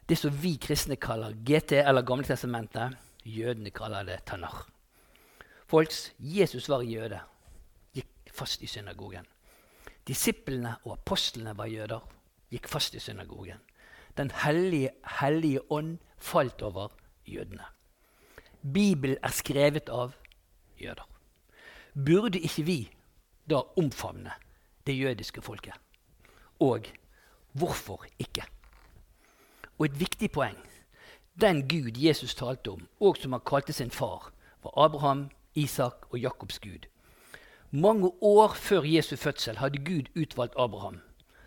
Det 0.08 0.18
som 0.18 0.42
vi 0.42 0.56
kristne 0.56 0.96
kaller 0.96 1.36
GT 1.44 1.72
eller 1.72 2.02
Gamletestamentet, 2.02 2.96
jødene 3.24 3.70
kaller 3.70 4.02
det 4.02 4.22
Tanar. 4.26 4.66
Folks, 5.66 6.12
Jesus 6.18 6.68
var 6.68 6.80
jøde, 6.80 7.20
gikk 7.94 8.08
fast 8.32 8.62
i 8.62 8.66
synagogen. 8.66 9.26
Disiplene 10.08 10.76
og 10.84 10.94
apostlene 10.96 11.52
var 11.56 11.68
jøder, 11.68 12.00
gikk 12.50 12.68
fast 12.68 12.94
i 12.96 13.02
synagogen. 13.02 13.60
Den 14.16 14.30
hellige, 14.42 14.90
hellige 15.20 15.60
ånd 15.72 15.98
falt 16.16 16.62
over 16.62 16.88
jødene. 17.26 17.64
Bibelen 18.62 19.18
er 19.22 19.34
skrevet 19.34 19.88
av 19.88 20.14
jøder. 20.80 21.04
Burde 21.94 22.40
ikke 22.40 22.64
vi 22.64 22.78
da 23.50 23.62
omfavne 23.76 24.32
det 24.86 24.96
jødiske 24.98 25.42
folket? 25.42 25.74
Og 26.60 26.88
hvorfor 27.52 28.06
ikke? 28.18 28.46
Og 29.78 29.86
et 29.86 30.00
viktig 30.00 30.30
poeng 30.32 30.58
den 31.40 31.68
Gud 31.68 31.96
Jesus 31.96 32.34
talte 32.34 32.70
om, 32.70 32.88
og 33.00 33.16
som 33.16 33.32
han 33.32 33.42
kalte 33.46 33.72
sin 33.72 33.90
far, 33.90 34.32
var 34.62 34.84
Abraham, 34.84 35.28
Isak 35.54 36.08
og 36.10 36.18
Jakobs 36.18 36.58
Gud. 36.58 36.88
Mange 37.70 38.10
år 38.22 38.54
før 38.56 38.82
Jesu 38.82 39.16
fødsel 39.16 39.58
hadde 39.60 39.78
Gud 39.84 40.06
utvalgt 40.16 40.54
Abraham. 40.56 41.00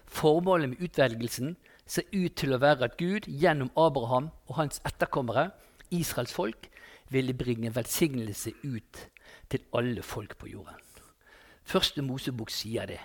Formålet 0.06 0.70
med 0.70 0.78
utvelgelsen 0.82 1.56
ser 1.86 2.06
ut 2.14 2.36
til 2.38 2.54
å 2.54 2.60
være 2.62 2.86
at 2.86 2.98
Gud 3.00 3.26
gjennom 3.26 3.72
Abraham 3.74 4.28
og 4.46 4.60
hans 4.60 4.78
etterkommere, 4.86 5.50
Israels 5.90 6.34
folk, 6.34 6.70
ville 7.10 7.34
bringe 7.34 7.74
velsignelse 7.76 8.54
ut 8.62 9.02
til 9.50 9.66
alle 9.74 10.06
folk 10.06 10.38
på 10.38 10.52
jorden. 10.54 10.78
Første 11.66 12.06
Mosebok 12.06 12.54
sier 12.54 12.86
det. 12.86 13.02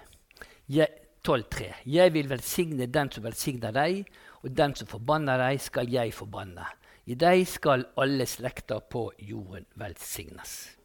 12,3. 0.68 1.72
Jeg 1.86 2.12
vil 2.12 2.28
velsigne 2.28 2.84
den 2.86 3.08
som 3.10 3.24
velsigner 3.24 3.72
deg, 3.72 4.04
og 4.44 4.52
den 4.52 4.76
som 4.76 4.92
forbanner 4.92 5.40
deg, 5.40 5.60
skal 5.64 5.88
jeg 5.88 6.12
forbanne. 6.12 6.68
I 7.06 7.16
deg 7.16 7.48
skal 7.48 7.88
alle 7.96 8.28
slekter 8.28 8.84
på 8.84 9.08
jorden 9.24 9.64
velsignes. 9.74 10.75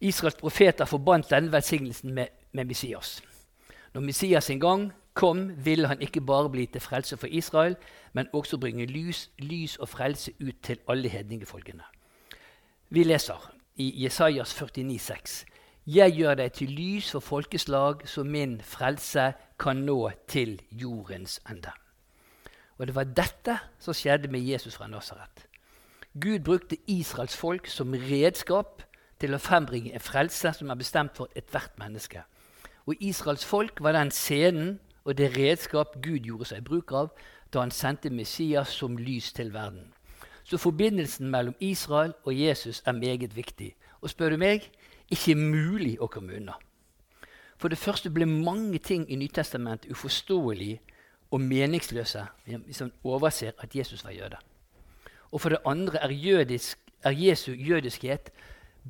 Israels 0.00 0.36
profeter 0.36 0.84
forbandt 0.84 1.30
denne 1.30 1.52
velsignelsen 1.52 2.14
med, 2.14 2.26
med 2.52 2.64
Messias. 2.64 3.22
Når 3.94 4.00
Messias 4.00 4.50
en 4.50 4.60
gang 4.60 4.92
kom, 5.14 5.64
ville 5.64 5.88
han 5.88 6.02
ikke 6.02 6.20
bare 6.20 6.50
bli 6.50 6.66
til 6.66 6.80
frelse 6.80 7.16
for 7.16 7.26
Israel, 7.26 7.76
men 8.12 8.28
også 8.32 8.58
bringe 8.58 8.86
lys, 8.86 9.30
lys 9.38 9.76
og 9.76 9.88
frelse 9.88 10.32
ut 10.40 10.54
til 10.62 10.78
alle 10.88 11.08
hedningefolkene. 11.08 11.82
Vi 12.88 13.02
leser 13.02 13.52
i 13.76 14.04
Jesajas 14.04 14.62
49,6.: 14.62 15.44
Jeg 15.86 16.12
gjør 16.12 16.34
deg 16.34 16.52
til 16.52 16.70
lys 16.70 17.10
for 17.10 17.20
folkeslag, 17.20 18.04
så 18.04 18.24
min 18.24 18.60
frelse 18.60 19.32
kan 19.58 19.76
nå 19.76 20.10
til 20.28 20.60
jordens 20.70 21.40
ende. 21.50 21.70
Og 22.78 22.86
Det 22.86 22.94
var 22.94 23.04
dette 23.04 23.58
som 23.78 23.94
skjedde 23.94 24.28
med 24.28 24.40
Jesus 24.40 24.76
fra 24.76 24.86
Nasaret. 24.86 25.46
Gud 26.20 26.38
brukte 26.38 26.76
Israels 26.86 27.36
folk 27.36 27.66
som 27.66 27.92
redskap 27.92 28.82
til 29.20 29.34
å 29.34 29.40
frembringe 29.40 29.94
en 29.94 30.02
frelse 30.02 30.52
som 30.58 30.70
er 30.70 30.80
bestemt 30.80 31.16
for 31.16 31.32
ethvert 31.36 31.78
menneske. 31.78 32.22
Og 32.86 32.94
Israels 33.00 33.44
folk 33.44 33.80
var 33.82 33.96
den 33.96 34.10
scenen 34.10 34.78
og 35.04 35.16
det 35.18 35.36
redskap 35.36 35.96
Gud 36.02 36.26
gjorde 36.26 36.50
seg 36.50 36.64
bruk 36.64 36.92
av 36.92 37.10
da 37.52 37.62
han 37.62 37.70
sendte 37.70 38.10
Messias 38.10 38.74
som 38.74 38.98
lys 38.98 39.32
til 39.32 39.52
verden. 39.54 39.92
Så 40.44 40.58
forbindelsen 40.58 41.30
mellom 41.30 41.54
Israel 41.60 42.14
og 42.24 42.40
Jesus 42.40 42.82
er 42.86 42.92
meget 42.92 43.36
viktig. 43.36 43.74
Og 44.00 44.10
spør 44.10 44.34
du 44.34 44.36
meg 44.36 44.70
ikke 45.10 45.34
mulig 45.34 45.96
å 46.00 46.06
komme 46.10 46.36
unna. 46.36 46.54
For 47.56 47.72
det 47.72 47.78
første 47.78 48.10
ble 48.10 48.26
mange 48.26 48.78
ting 48.78 49.06
i 49.10 49.16
Nytestamentet 49.16 49.90
uforståelige 49.90 50.80
og 51.30 51.40
meningsløse 51.40 52.26
hvis 52.44 52.80
man 52.80 52.92
overser 53.04 53.56
at 53.58 53.74
Jesus 53.74 54.04
var 54.04 54.10
jøde. 54.10 54.36
Og 55.30 55.40
for 55.40 55.48
det 55.48 55.58
andre 55.66 55.98
er, 55.98 56.10
jødisk, 56.10 56.78
er 57.02 57.10
Jesu 57.10 57.52
jødiskhet 57.52 58.30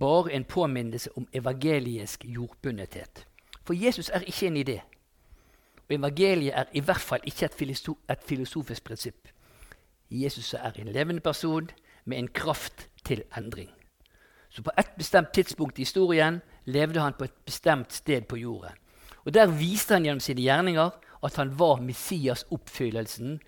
bare 0.01 0.33
en 0.33 0.45
påminnelse 0.45 1.11
om 1.17 1.29
evangelisk 1.33 2.25
jordbundethet. 2.25 3.27
For 3.65 3.75
Jesus 3.75 4.09
er 4.09 4.21
ikke 4.21 4.47
en 4.47 4.57
idé. 4.57 4.81
Og 5.89 5.95
evangeliet 5.95 6.59
er 6.59 6.65
i 6.73 6.81
hvert 6.81 7.01
fall 7.01 7.21
ikke 7.25 7.47
et, 7.47 7.89
et 8.11 8.19
filosofisk 8.27 8.85
prinsipp. 8.85 9.29
Jesus 10.11 10.55
er 10.55 10.73
en 10.77 10.89
levende 10.89 11.21
person 11.21 11.71
med 12.05 12.19
en 12.19 12.29
kraft 12.29 12.89
til 13.05 13.23
endring. 13.37 13.71
Så 14.51 14.63
på 14.63 14.71
et 14.79 14.91
bestemt 14.99 15.33
tidspunkt 15.35 15.79
i 15.79 15.83
historien 15.83 16.41
levde 16.65 17.01
han 17.01 17.13
på 17.19 17.25
et 17.25 17.35
bestemt 17.45 17.93
sted 17.93 18.23
på 18.23 18.37
jorden. 18.37 18.73
Og 19.25 19.35
Der 19.35 19.47
viste 19.47 19.95
han 19.95 20.03
gjennom 20.03 20.21
sine 20.21 20.43
gjerninger 20.43 20.91
at 21.25 21.37
han 21.37 21.59
var 21.59 21.81
Messias-oppfyllelsen 21.81 23.41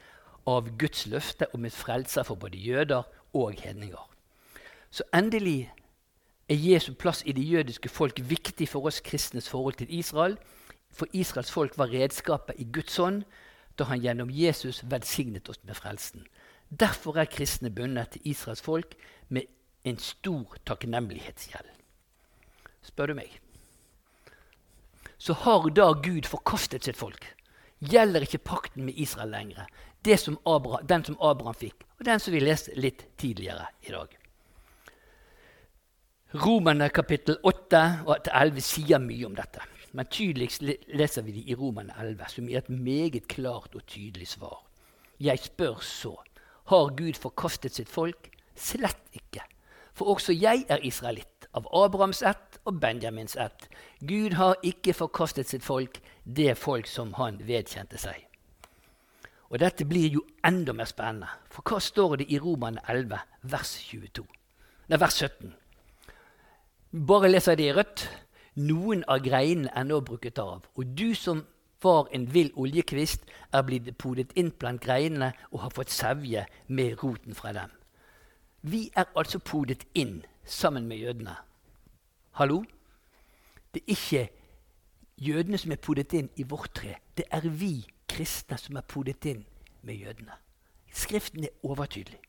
av 0.46 0.68
Guds 0.78 1.06
løfte 1.06 1.46
om 1.54 1.64
et 1.64 1.72
frelser 1.72 2.22
for 2.22 2.34
både 2.34 2.58
jøder 2.58 3.02
og 3.32 3.52
hedninger. 3.52 4.10
Så 4.90 5.02
endelig 5.14 5.72
er 6.48 6.56
Jesu 6.56 6.94
plass 6.94 7.22
i 7.26 7.32
det 7.32 7.44
jødiske 7.44 7.88
folk 7.88 8.20
viktig 8.24 8.68
for 8.68 8.88
oss 8.88 9.02
kristnes 9.04 9.48
forhold 9.48 9.74
til 9.80 9.90
Israel. 9.92 10.38
For 10.90 11.06
Israels 11.12 11.50
folk 11.50 11.78
var 11.78 11.92
redskapet 11.92 12.56
i 12.58 12.66
Guds 12.72 12.96
hånd 12.96 13.22
da 13.78 13.84
han 13.84 14.00
gjennom 14.02 14.30
Jesus 14.32 14.82
velsignet 14.90 15.48
oss 15.48 15.60
med 15.62 15.76
frelsen. 15.76 16.26
Derfor 16.68 17.18
er 17.18 17.30
kristne 17.30 17.70
bundet 17.70 18.16
til 18.16 18.32
Israels 18.32 18.62
folk 18.64 18.96
med 19.28 19.46
en 19.84 19.98
stor 19.98 20.56
takknemlighetsgjeld. 20.66 21.68
Spør 22.82 23.12
du 23.12 23.18
meg. 23.20 23.38
Så 25.18 25.36
har 25.44 25.68
da 25.70 25.92
Gud 25.92 26.26
forkastet 26.26 26.84
sitt 26.84 26.98
folk. 26.98 27.24
Gjelder 27.78 28.24
ikke 28.26 28.42
pakten 28.42 28.88
med 28.88 28.98
Israel 28.98 29.30
lenger, 29.30 29.68
som 30.16 30.38
Abraham, 30.46 30.86
den 30.86 31.04
som 31.04 31.18
Abraham 31.20 31.54
fikk, 31.54 31.84
og 31.98 32.06
den 32.06 32.20
som 32.20 32.34
vi 32.34 32.40
leste 32.40 32.74
litt 32.74 33.04
tidligere 33.18 33.68
i 33.86 33.92
dag. 33.92 34.17
Romerne 36.34 36.90
kapittel 36.92 37.38
8 37.42 37.78
og 38.04 38.26
11 38.28 38.60
sier 38.60 38.98
mye 39.00 39.24
om 39.24 39.32
dette. 39.32 39.62
Men 39.96 40.04
tydeligst 40.12 40.60
leser 40.60 41.22
vi 41.24 41.32
det 41.32 41.44
i 41.48 41.54
Romerne 41.56 41.94
11, 41.96 42.24
som 42.28 42.48
gir 42.50 42.58
et 42.58 42.68
meget 42.68 43.28
klart 43.32 43.72
og 43.72 43.86
tydelig 43.88 44.26
svar. 44.28 44.58
Jeg 45.16 45.40
spør 45.40 45.78
så 45.80 46.18
har 46.68 46.90
Gud 46.96 47.16
forkastet 47.16 47.72
sitt 47.72 47.88
folk? 47.88 48.28
Slett 48.54 49.16
ikke. 49.16 49.40
For 49.96 50.12
også 50.12 50.34
jeg 50.36 50.66
er 50.68 50.84
israelitt, 50.84 51.46
av 51.56 51.64
Abrahams 51.72 52.20
ett 52.20 52.58
og 52.68 52.76
Benjamins 52.82 53.36
ett. 53.40 53.64
Gud 54.04 54.36
har 54.36 54.60
ikke 54.62 54.92
forkastet 54.92 55.48
sitt 55.48 55.64
folk, 55.64 55.96
det 56.24 56.58
folk 56.58 56.86
som 56.86 57.14
han 57.16 57.38
vedkjente 57.40 57.96
seg. 57.96 58.26
Og 59.48 59.62
dette 59.64 59.88
blir 59.88 60.12
jo 60.12 60.26
enda 60.44 60.76
mer 60.76 60.92
spennende, 60.92 61.32
for 61.48 61.64
hva 61.64 61.80
står 61.80 62.18
det 62.20 62.28
i 62.28 62.38
Romerne 62.38 62.84
11, 62.84 63.16
vers, 63.48 63.72
22? 63.88 64.26
Nei, 64.92 65.00
vers 65.00 65.16
17? 65.24 65.56
Bare 66.92 67.28
leser 67.28 67.54
det 67.54 67.66
i 67.68 67.72
rødt. 67.72 68.08
Noen 68.58 69.04
av 69.08 69.20
greinene 69.22 69.70
er 69.76 69.84
nå 69.84 70.00
bruket 70.00 70.38
av, 70.40 70.64
og 70.74 70.94
du 70.98 71.12
som 71.14 71.44
var 71.82 72.08
en 72.16 72.24
vill 72.34 72.48
oljekvist, 72.56 73.22
er 73.52 73.62
blitt 73.62 73.92
podet 74.00 74.32
inn 74.34 74.50
blant 74.50 74.82
greinene 74.82 75.28
og 75.52 75.60
har 75.66 75.74
fått 75.76 75.92
sevje 75.94 76.46
med 76.66 76.96
roten 77.02 77.36
fra 77.38 77.52
dem. 77.52 77.70
Vi 78.62 78.88
er 78.96 79.06
altså 79.14 79.38
podet 79.38 79.84
inn 79.94 80.24
sammen 80.44 80.88
med 80.88 80.98
jødene. 80.98 81.36
Hallo? 82.40 82.64
Det 83.74 83.82
er 83.84 83.94
ikke 83.94 84.28
jødene 85.18 85.58
som 85.58 85.72
er 85.72 85.82
podet 85.82 86.12
inn 86.12 86.30
i 86.36 86.42
vårt 86.42 86.72
tre. 86.74 86.96
Det 87.16 87.28
er 87.30 87.46
vi 87.48 87.86
kristne 88.08 88.58
som 88.58 88.76
er 88.76 88.88
podet 88.88 89.24
inn 89.28 89.44
med 89.82 89.94
jødene. 89.94 90.34
Skriften 90.92 91.44
er 91.44 91.54
overtydelig. 91.62 92.27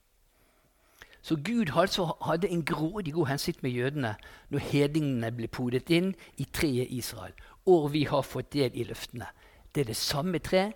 Så 1.21 1.35
Gud 1.35 1.71
altså 1.75 2.13
hadde 2.25 2.49
en 2.49 2.65
grådig 2.65 3.13
god 3.13 3.27
hensikt 3.27 3.63
med 3.63 3.71
jødene 3.71 4.15
når 4.49 4.59
hedningene 4.59 5.31
ble 5.35 5.47
podet 5.47 5.89
inn 5.91 6.13
i 6.37 6.45
treet 6.53 6.87
Israel, 6.95 7.33
og 7.65 7.91
vi 7.93 8.05
har 8.07 8.21
fått 8.21 8.53
del 8.53 8.71
i 8.73 8.85
løftene. 8.87 9.27
Det 9.75 9.81
er 9.81 9.91
det 9.91 9.97
samme 9.99 10.39
tre. 10.39 10.71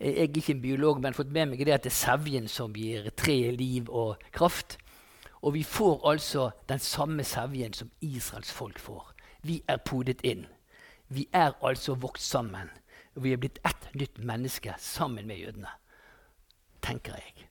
Jeg 0.00 0.16
er 0.18 0.36
ikke 0.36 0.52
en 0.52 0.62
biolog, 0.62 1.00
men 1.00 1.14
fått 1.14 1.30
med 1.32 1.52
meg 1.52 1.62
det 1.64 1.76
at 1.76 1.86
det 1.86 1.92
er 1.92 2.00
sevjen 2.00 2.48
som 2.50 2.74
gir 2.74 3.06
treet 3.16 3.56
liv 3.56 3.88
og 3.88 4.18
kraft. 4.34 4.78
Og 5.42 5.54
vi 5.54 5.62
får 5.62 6.10
altså 6.10 6.50
den 6.68 6.78
samme 6.78 7.24
sevjen 7.24 7.72
som 7.72 7.90
Israels 8.00 8.52
folk 8.52 8.78
får. 8.78 9.14
Vi 9.42 9.62
er 9.68 9.76
podet 9.76 10.24
inn. 10.24 10.46
Vi 11.08 11.28
er 11.32 11.52
altså 11.62 11.94
vokst 11.94 12.30
sammen. 12.30 12.70
Vi 13.14 13.32
er 13.32 13.38
blitt 13.38 13.60
ett 13.64 13.88
nytt 13.94 14.18
menneske 14.18 14.74
sammen 14.78 15.26
med 15.26 15.38
jødene. 15.38 15.70
Tenker 16.82 17.14
jeg. 17.14 17.48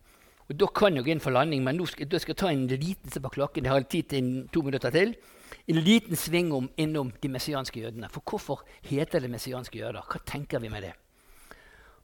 Og 0.49 0.59
Da 0.59 0.67
kan 0.75 0.95
jeg 0.95 1.05
gå 1.05 1.11
inn 1.13 1.23
for 1.23 1.31
landing, 1.31 1.63
men 1.63 1.77
nå 1.79 1.85
skal, 1.87 2.07
jeg 2.11 2.21
skal 2.21 2.35
ta 2.35 2.49
en 2.51 2.67
liten 2.67 3.11
se 3.11 3.21
på 3.23 3.31
klokken. 3.31 3.63
Jeg 3.63 3.71
har 3.71 3.85
tid 3.87 4.03
til 4.11 4.49
to 4.53 4.61
minutter 4.61 4.91
til. 4.91 5.15
En 5.67 5.79
liten 5.79 6.15
sving 6.15 6.51
om, 6.53 6.69
innom 6.77 7.13
de 7.23 7.29
messianske 7.29 7.79
jødene. 7.79 8.09
For 8.11 8.21
hvorfor 8.27 8.65
heter 8.81 9.19
det 9.19 9.29
messianske 9.31 9.79
jøder? 9.79 10.03
Hva 10.03 10.19
tenker 10.27 10.59
vi 10.59 10.69
med 10.69 10.83
det? 10.83 10.93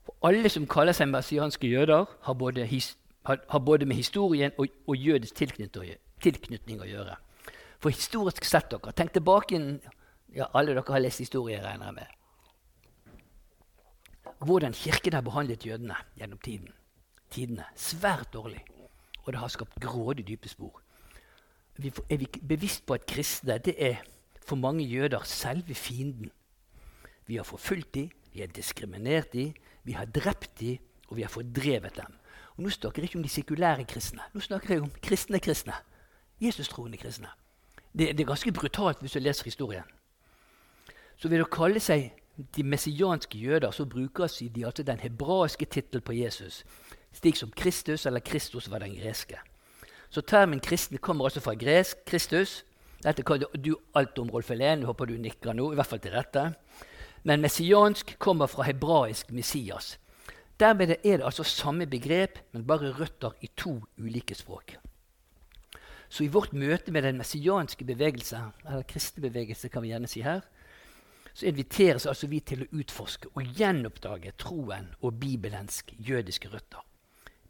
For 0.06 0.16
alle 0.24 0.48
som 0.48 0.66
kaller 0.66 0.96
seg 0.96 1.10
messianske 1.12 1.68
jøder, 1.68 2.06
har 2.22 2.34
både, 2.34 2.64
his, 2.64 2.96
har, 3.28 3.42
har 3.48 3.58
både 3.58 3.86
med 3.86 3.96
historien 3.96 4.52
og, 4.56 4.66
og 4.86 4.96
jødisk 4.96 5.34
tilknytning, 5.34 6.80
å 6.80 6.88
gjøre. 6.88 7.18
For 7.80 7.92
historisk 7.92 8.44
sett 8.44 8.70
dere, 8.72 8.92
Tenk 8.96 9.12
tilbake 9.12 9.56
inn, 9.56 9.80
ja, 10.32 10.48
Alle 10.54 10.72
dere 10.72 10.84
har 10.88 11.04
lest 11.04 11.20
historie, 11.20 11.60
regner 11.60 11.90
jeg 11.90 11.94
med. 12.00 12.16
Hvordan 14.40 14.72
kirken 14.72 15.12
har 15.12 15.24
behandlet 15.24 15.66
jødene 15.66 15.96
gjennom 16.16 16.38
tiden 16.40 16.72
tidene. 17.30 17.64
Svært 17.76 18.32
dårlig. 18.32 18.62
Og 19.24 19.32
det 19.32 19.40
har 19.40 19.48
skapt 19.48 19.80
grådig 19.80 20.26
dype 20.28 20.48
spor. 20.48 20.80
Vi 21.76 21.92
er 22.10 22.16
vi 22.16 22.28
bevisst 22.48 22.86
på 22.86 22.94
at 22.94 23.06
kristne 23.06 23.58
det 23.58 23.74
er 23.78 24.02
for 24.46 24.56
mange 24.56 24.84
jøder 24.84 25.22
selve 25.24 25.74
fienden. 25.74 26.30
Vi 27.26 27.36
har 27.36 27.44
forfulgt 27.44 27.94
dem, 27.94 28.10
vi 28.32 28.40
har 28.40 28.46
diskriminert 28.46 29.32
dem, 29.32 29.54
vi 29.84 29.92
har 29.92 30.04
drept 30.04 30.60
dem, 30.60 30.78
og 31.08 31.16
vi 31.16 31.22
har 31.22 31.28
fordrevet 31.28 31.96
dem. 31.96 32.18
Og 32.56 32.62
Nå 32.62 32.70
snakker 32.70 33.02
jeg 33.02 33.08
ikke 33.08 33.18
om 33.18 33.22
de 33.22 33.28
sekulære 33.28 33.84
kristne. 33.84 34.20
Nå 34.34 34.40
snakker 34.40 34.74
jeg 34.74 34.82
om 34.82 34.90
kristne 35.02 35.38
kristne. 35.38 35.72
Jesus-troende 36.40 36.96
kristne. 36.96 37.28
Det, 37.98 38.16
det, 38.16 38.20
er 38.20 38.26
ganske 38.26 38.52
brutalt 38.52 39.00
hvis 39.00 39.12
du 39.12 39.18
leser 39.18 39.44
historien. 39.44 39.84
Så 41.16 41.28
ved 41.28 41.42
å 41.42 41.48
kalle 41.50 41.80
seg 41.80 42.12
de 42.56 42.64
messianske 42.64 43.38
jøder 43.38 43.70
så 43.70 43.84
brukes 43.84 44.38
de 44.38 44.66
altså 44.66 44.82
den 44.82 44.98
hebraiske 44.98 45.66
tittelen 45.66 46.02
på 46.02 46.12
Jesus 46.12 46.64
slik 47.12 47.36
som 47.36 47.50
Kristus 47.50 48.06
eller 48.06 48.20
Kristus 48.20 48.68
var 48.68 48.80
den 48.80 48.94
greske. 48.94 49.38
Så 50.10 50.20
termen 50.20 50.60
kristne 50.60 50.98
kommer 50.98 51.24
altså 51.24 51.40
fra 51.40 51.54
gresk. 51.54 52.04
Kristus. 52.06 52.64
Dette 53.02 53.22
kan 53.22 53.42
du 53.54 53.76
alt 53.94 54.18
om, 54.18 54.30
Rolf 54.30 54.48
Helen. 54.48 54.82
Håper 54.82 55.06
du 55.06 55.16
nikker 55.18 55.54
nå, 55.54 55.70
i 55.72 55.78
hvert 55.78 55.86
fall 55.86 56.02
til 56.02 56.14
rette. 56.16 56.50
Men 57.22 57.40
messiansk 57.40 58.16
kommer 58.18 58.46
fra 58.46 58.66
hebraisk 58.66 59.30
Messias. 59.30 59.98
Dermed 60.60 60.90
er 60.90 61.16
det 61.16 61.24
altså 61.24 61.44
samme 61.44 61.86
begrep, 61.86 62.38
men 62.52 62.66
bare 62.66 62.92
røtter 62.92 63.32
i 63.40 63.48
to 63.56 63.78
ulike 63.98 64.34
språk. 64.34 64.76
Så 66.08 66.24
i 66.24 66.28
vårt 66.28 66.52
møte 66.52 66.92
med 66.92 67.02
den 67.02 67.16
messianske 67.16 67.84
bevegelse, 67.84 68.40
eller 68.66 68.82
kristne 68.82 69.22
bevegelse, 69.22 69.68
kan 69.68 69.82
vi 69.82 69.92
gjerne 69.92 70.10
si 70.10 70.20
her, 70.20 70.40
så 71.34 71.46
inviteres 71.46 72.06
altså 72.06 72.26
vi 72.26 72.40
til 72.40 72.64
å 72.64 72.70
utforske 72.82 73.30
og 73.34 73.56
gjenoppdage 73.56 74.34
troen 74.36 74.90
og 75.00 75.20
bibelens 75.20 75.84
jødiske 75.96 76.50
røtter. 76.50 76.82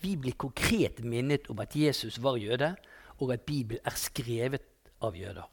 Vi 0.01 0.17
blir 0.17 0.33
konkret 0.33 1.05
minnet 1.05 1.51
om 1.53 1.61
at 1.61 1.77
Jesus 1.77 2.23
var 2.23 2.39
jøde, 2.41 2.75
og 3.21 3.33
at 3.33 3.41
Bibelen 3.41 3.83
er 3.85 3.97
skrevet 3.97 4.65
av 5.03 5.17
jøder. 5.17 5.45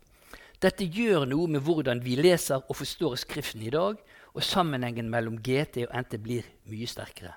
Dette 0.62 0.88
gjør 0.90 1.28
noe 1.30 1.50
med 1.52 1.62
hvordan 1.62 2.00
vi 2.02 2.16
leser 2.18 2.64
og 2.66 2.80
forstår 2.80 3.16
Skriften 3.22 3.62
i 3.62 3.70
dag, 3.74 4.00
og 4.34 4.44
sammenhengen 4.44 5.10
mellom 5.10 5.38
GT 5.44 5.84
og 5.86 5.94
NT 5.94 6.18
blir 6.24 6.48
mye 6.70 6.88
sterkere. 6.88 7.36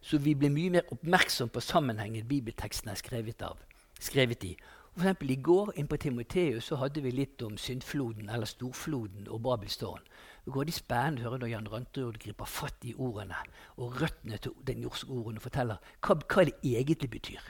Så 0.00 0.18
vi 0.18 0.34
blir 0.34 0.52
mye 0.52 0.70
mer 0.70 0.92
oppmerksom 0.92 1.50
på 1.52 1.60
sammenhengen 1.60 2.28
bibelteksten 2.28 2.90
er 2.92 3.00
skrevet, 3.00 3.42
av, 3.42 3.60
skrevet 4.00 4.44
i. 4.44 4.54
For 4.94 5.02
eksempel 5.02 5.30
I 5.34 5.40
går 5.42 5.72
inn 5.80 5.88
på 5.90 5.96
Timoteus 6.00 6.68
så 6.70 6.78
hadde 6.78 7.02
vi 7.02 7.10
litt 7.10 7.42
om 7.42 7.56
syndfloden 7.58 8.28
eller 8.30 8.46
storfloden 8.46 9.26
og 9.28 9.42
Babels 9.42 9.80
Det 10.44 10.52
går 10.52 10.68
de 10.68 10.74
spennende 10.76 11.22
å 11.22 11.30
høre 11.30 11.40
når 11.42 11.52
Jan 11.52 11.68
Ranterud 11.72 12.18
griper 12.20 12.48
fatt 12.48 12.84
i 12.84 12.94
ordene 13.00 13.38
og 13.80 13.96
røttene 14.02 14.38
til 14.44 14.52
den 14.68 14.82
norske 14.84 15.08
ordene 15.08 15.40
forteller 15.40 15.80
hva, 16.04 16.16
hva 16.20 16.44
det 16.44 16.56
egentlig 16.60 17.10
betyr. 17.14 17.46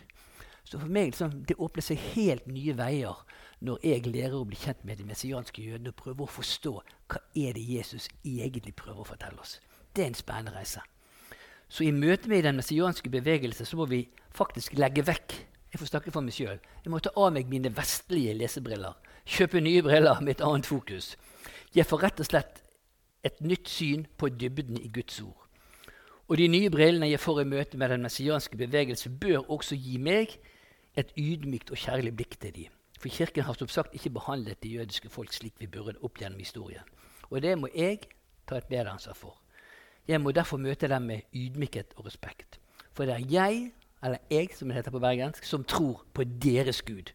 Så 0.65 0.79
for 0.79 0.89
meg 0.89 1.11
liksom, 1.11 1.43
det 1.49 1.59
åpner 1.61 1.85
seg 1.85 2.01
helt 2.15 2.47
nye 2.49 2.77
veier 2.79 3.25
når 3.65 3.83
jeg 3.85 4.07
lærer 4.07 4.37
å 4.39 4.47
bli 4.49 4.59
kjent 4.61 4.85
med 4.87 5.01
de 5.01 5.09
messianske 5.09 5.63
jødene 5.63 5.91
og 5.93 5.99
prøver 5.99 6.25
å 6.27 6.35
forstå 6.37 6.75
hva 7.11 7.23
er 7.35 7.57
det 7.57 7.65
Jesus 7.67 8.09
egentlig 8.23 8.77
prøver 8.79 9.03
å 9.03 9.09
fortelle 9.09 9.43
oss. 9.43 9.59
Det 9.93 10.05
er 10.05 10.13
en 10.13 10.19
spennende 10.19 10.55
reise. 10.55 10.83
Så 11.69 11.87
i 11.87 11.93
møte 11.95 12.31
med 12.31 12.45
den 12.47 12.61
messianske 12.61 13.11
bevegelse 13.11 13.67
så 13.67 13.79
må 13.81 13.89
vi 13.91 14.05
faktisk 14.35 14.79
legge 14.79 15.05
vekk 15.07 15.37
jeg 15.75 15.81
får 15.81 15.89
snakke 15.91 16.13
for 16.15 16.23
meg 16.23 16.35
selv. 16.37 16.67
Jeg 16.85 16.91
må 16.93 17.01
ta 17.03 17.11
av 17.19 17.33
meg 17.35 17.49
mine 17.51 17.73
vestlige 17.75 18.31
lesebriller. 18.39 18.95
Kjøpe 19.27 19.59
nye 19.59 19.83
briller 19.83 20.21
med 20.23 20.37
et 20.37 20.45
annet 20.47 20.69
fokus. 20.71 21.17
Jeg 21.75 21.89
får 21.91 22.05
rett 22.05 22.21
og 22.23 22.29
slett 22.29 22.61
et 23.25 23.41
nytt 23.41 23.69
syn 23.69 24.07
på 24.19 24.29
dybden 24.29 24.77
i 24.81 24.91
Guds 24.93 25.21
ord. 25.21 25.49
Og 26.29 26.39
de 26.39 26.49
nye 26.49 26.71
brillene 26.71 27.11
jeg 27.11 27.21
får 27.21 27.41
i 27.43 27.49
møte 27.49 27.79
med 27.79 27.89
den 27.93 28.03
messianske 28.03 28.57
bevegelse, 28.57 29.11
bør 29.11 29.51
også 29.51 29.77
gi 29.77 29.99
meg 29.99 30.39
et 30.97 31.13
ydmykt 31.19 31.71
og 31.71 31.81
kjærlig 31.81 32.15
blikk 32.17 32.39
til 32.41 32.55
dem. 32.55 32.73
For 33.01 33.09
Kirken 33.13 33.45
har 33.45 33.57
som 33.59 33.69
sagt 33.69 33.95
ikke 33.95 34.11
behandlet 34.11 34.63
det 34.63 34.73
jødiske 34.73 35.11
folk 35.13 35.33
slik 35.33 35.55
vi 35.61 35.67
burde 35.67 35.99
opp 36.01 36.19
gjennom 36.19 36.39
historien. 36.39 36.85
Og 37.31 37.43
det 37.43 37.59
må 37.59 37.69
jeg 37.75 38.07
ta 38.49 38.57
et 38.57 38.71
medansvar 38.71 39.15
for. 39.15 39.37
Jeg 40.09 40.21
må 40.21 40.33
derfor 40.33 40.57
møte 40.57 40.89
dem 40.89 41.03
med 41.03 41.21
ydmykhet 41.35 41.95
og 41.97 42.07
respekt. 42.07 42.61
For 42.93 43.05
det 43.05 43.15
er 43.15 43.27
jeg, 43.31 43.73
eller 44.05 44.19
jeg 44.31 44.49
som 44.55 44.69
det 44.69 44.77
heter 44.77 44.91
på 44.91 44.99
bergensk, 44.99 45.45
som 45.45 45.65
tror 45.65 46.05
på 46.15 46.25
deres 46.25 46.83
Gud. 46.83 47.13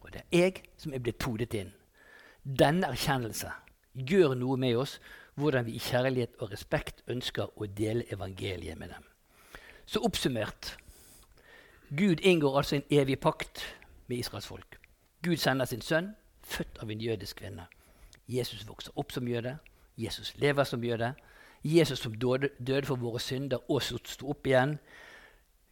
Og 0.00 0.12
det 0.12 0.22
er 0.32 0.38
jeg 0.38 0.62
som 0.76 0.94
er 0.94 0.98
blitt 1.04 1.18
podet 1.18 1.54
inn. 1.54 1.72
Denne 2.44 2.88
erkjennelse 2.88 3.50
gjør 3.94 4.34
noe 4.38 4.56
med 4.56 4.76
oss, 4.76 5.00
hvordan 5.38 5.66
vi 5.66 5.76
i 5.78 5.82
kjærlighet 5.82 6.36
og 6.38 6.52
respekt 6.52 7.02
ønsker 7.06 7.54
å 7.56 7.66
dele 7.66 8.06
evangeliet 8.12 8.78
med 8.78 8.90
dem. 8.94 9.04
Så 9.86 10.02
oppsummert 10.04 10.74
Gud 11.88 12.20
inngår 12.20 12.58
altså 12.58 12.76
en 12.76 12.88
evig 12.90 13.20
pakt 13.20 13.62
med 14.06 14.18
Israels 14.18 14.46
folk. 14.46 14.76
Gud 15.22 15.36
sender 15.36 15.64
sin 15.64 15.80
sønn, 15.80 16.10
født 16.44 16.82
av 16.82 16.90
en 16.90 17.00
jødisk 17.00 17.40
kvinne. 17.40 17.64
Jesus 18.28 18.66
vokser 18.68 18.92
opp 18.96 19.12
som 19.12 19.28
jøde. 19.28 19.56
Jesus 19.96 20.34
lever 20.36 20.64
som 20.64 20.84
jøde. 20.84 21.14
Jesus 21.64 21.98
som 21.98 22.14
døde, 22.14 22.50
døde 22.58 22.86
for 22.86 22.96
våre 22.96 23.20
synder 23.20 23.70
og 23.70 23.82
sto 23.82 24.28
opp 24.30 24.46
igjen. 24.46 24.76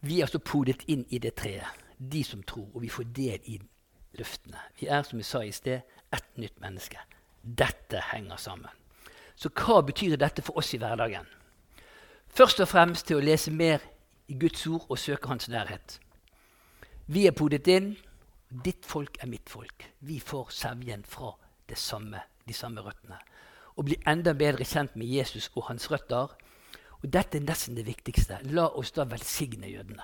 Vi 0.01 0.19
er 0.19 0.25
altså 0.25 0.39
podet 0.39 0.83
inn 0.87 1.05
i 1.09 1.19
det 1.19 1.35
treet, 1.37 1.69
de 1.97 2.23
som 2.23 2.43
tror, 2.43 2.67
og 2.73 2.81
vi 2.81 2.89
får 2.89 3.07
del 3.15 3.39
i 3.45 3.59
løftene. 4.17 4.59
Vi 4.79 4.87
er, 4.87 5.03
som 5.03 5.19
jeg 5.19 5.25
sa 5.25 5.41
i 5.45 5.51
sted, 5.51 5.81
ett 6.13 6.37
nytt 6.37 6.59
menneske. 6.61 6.99
Dette 7.41 8.01
henger 8.11 8.37
sammen. 8.37 8.86
Så 9.37 9.51
hva 9.53 9.83
betyr 9.85 10.17
dette 10.17 10.41
for 10.41 10.57
oss 10.57 10.73
i 10.73 10.79
hverdagen? 10.81 11.27
Først 12.27 12.59
og 12.59 12.71
fremst 12.71 13.07
til 13.07 13.19
å 13.19 13.23
lese 13.23 13.53
mer 13.53 13.83
i 14.27 14.35
Guds 14.37 14.65
ord 14.67 14.89
og 14.89 14.99
søke 14.99 15.29
Hans 15.29 15.49
nærhet. 15.49 15.99
Vi 17.07 17.27
er 17.27 17.35
podet 17.37 17.67
inn. 17.71 17.93
Ditt 18.65 18.85
folk 18.85 19.17
er 19.21 19.29
mitt 19.29 19.49
folk. 19.49 19.85
Vi 19.99 20.19
får 20.19 20.49
sevjen 20.55 21.03
fra 21.05 21.35
samme, 21.75 22.21
de 22.47 22.53
samme 22.53 22.81
røttene. 22.81 23.19
Og 23.75 23.85
bli 23.85 23.97
enda 24.07 24.33
bedre 24.33 24.65
kjent 24.65 24.95
med 24.95 25.07
Jesus 25.07 25.51
og 25.55 25.67
hans 25.67 25.91
røtter. 25.91 26.33
Og 27.03 27.09
dette 27.13 27.37
er 27.37 27.45
nesten 27.45 27.75
det 27.75 27.85
viktigste. 27.85 28.39
La 28.43 28.67
oss 28.67 28.91
da 28.95 29.05
velsigne 29.05 29.69
jødene. 29.69 30.03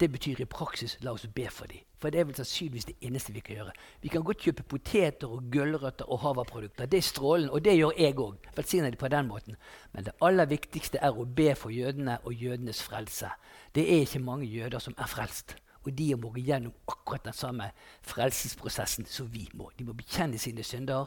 Det 0.00 0.10
betyr 0.12 0.42
i 0.42 0.44
praksis 0.50 0.98
la 1.00 1.14
oss 1.16 1.26
be 1.26 1.48
for 1.50 1.66
dem. 1.66 1.80
For 1.98 2.12
det 2.12 2.20
er 2.20 2.26
vel 2.28 2.36
sannsynligvis 2.36 2.88
det 2.90 2.96
eneste 3.08 3.32
vi 3.32 3.40
kan 3.40 3.56
gjøre. 3.56 3.72
Vi 4.02 4.10
kan 4.12 4.24
godt 4.24 4.42
kjøpe 4.44 4.64
poteter 4.68 5.30
og 5.32 5.46
gulrøtter 5.52 6.10
og 6.12 6.20
havaprodukter. 6.20 6.86
Det 6.86 6.98
er 6.98 7.06
strålende, 7.06 7.52
og 7.52 7.64
det 7.64 7.76
gjør 7.76 7.92
jeg 7.98 8.18
òg. 8.20 8.48
Velsigner 8.56 8.90
de 8.90 9.00
på 9.00 9.08
den 9.08 9.28
måten. 9.28 9.56
Men 9.92 10.04
det 10.04 10.12
aller 10.20 10.46
viktigste 10.46 11.00
er 11.00 11.16
å 11.16 11.24
be 11.24 11.54
for 11.56 11.72
jødene 11.72 12.18
og 12.24 12.34
jødenes 12.34 12.82
frelse. 12.84 13.30
Det 13.74 13.86
er 13.94 14.04
ikke 14.04 14.20
mange 14.24 14.46
jøder 14.46 14.78
som 14.78 14.94
er 14.98 15.08
frelst. 15.08 15.56
Og 15.86 15.94
de 15.98 16.10
må 16.20 16.32
gå 16.34 16.42
gjennom 16.44 16.74
akkurat 16.88 17.24
den 17.24 17.32
samme 17.32 17.70
frelsesprosessen 18.02 19.06
som 19.06 19.32
vi 19.32 19.46
må. 19.54 19.70
De 19.78 19.84
må 19.86 19.94
bekjenne 19.96 20.38
sine 20.38 20.64
synder 20.66 21.06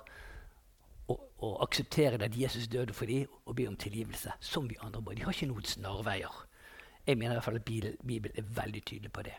og, 1.09 1.19
og 1.37 1.63
akseptere 1.67 2.17
at 2.23 2.37
Jesus 2.37 2.67
døde 2.67 2.93
for 2.93 3.05
dem, 3.05 3.27
og 3.45 3.55
be 3.55 3.67
om 3.67 3.75
tilgivelse. 3.77 4.31
Som 4.39 4.69
vi 4.69 4.77
andre 4.81 5.01
må. 5.01 5.13
De 5.13 5.21
har 5.21 5.35
ikke 5.35 5.51
noen 5.51 5.67
snarveier. 5.67 6.45
Jeg 7.05 7.17
mener 7.17 7.31
i 7.31 7.37
hvert 7.37 7.43
fall 7.43 7.61
at 7.61 7.65
Bibelen 8.07 8.37
er 8.37 8.49
veldig 8.55 8.83
tydelig 8.85 9.11
på 9.11 9.21
det. 9.21 9.35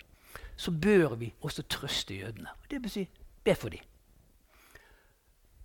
Så 0.57 0.71
bør 0.71 1.15
vi 1.15 1.35
også 1.41 1.63
trøste 1.63 2.15
jødene. 2.15 2.49
Det 2.71 2.83
vil 2.83 2.91
si 2.91 3.09
be 3.45 3.55
for 3.55 3.69
dem. 3.69 3.81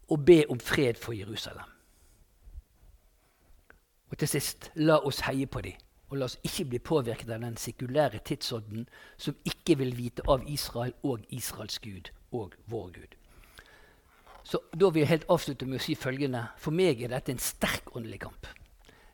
Og 0.09 0.25
be 0.25 0.43
om 0.49 0.59
fred 0.59 0.93
for 0.93 1.13
Jerusalem. 1.13 1.71
Og 4.11 4.17
til 4.17 4.27
sist, 4.27 4.71
la 4.75 4.97
oss 5.03 5.19
heie 5.25 5.47
på 5.47 5.61
dem. 5.61 5.73
Og 6.09 6.17
la 6.17 6.29
oss 6.29 6.37
ikke 6.43 6.65
bli 6.69 6.79
påvirket 6.79 7.29
av 7.33 7.41
den 7.41 7.57
sekulære 7.57 8.21
tidsånden 8.25 8.87
som 9.17 9.35
ikke 9.45 9.77
vil 9.77 9.97
vite 9.97 10.23
av 10.29 10.45
Israel 10.47 10.93
og 11.03 11.25
Israels 11.29 11.79
Gud 11.79 12.11
og 12.31 12.53
vår 12.65 12.91
Gud. 12.93 13.15
Så 14.43 14.59
Da 14.79 14.89
vil 14.89 14.99
jeg 14.99 15.09
helt 15.09 15.29
avslutte 15.29 15.65
med 15.65 15.79
å 15.79 15.83
si 15.83 15.95
følgende. 15.95 16.47
For 16.57 16.71
meg 16.71 17.01
er 17.01 17.09
dette 17.09 17.31
en 17.33 17.41
sterk 17.41 17.95
åndelig 17.95 18.19
kamp. 18.21 18.47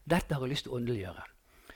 Dette 0.04 0.36
har 0.36 0.42
jeg 0.42 0.52
lyst 0.52 0.68
til 0.68 0.74
å 0.74 0.80
åndeliggjøre. 0.82 1.24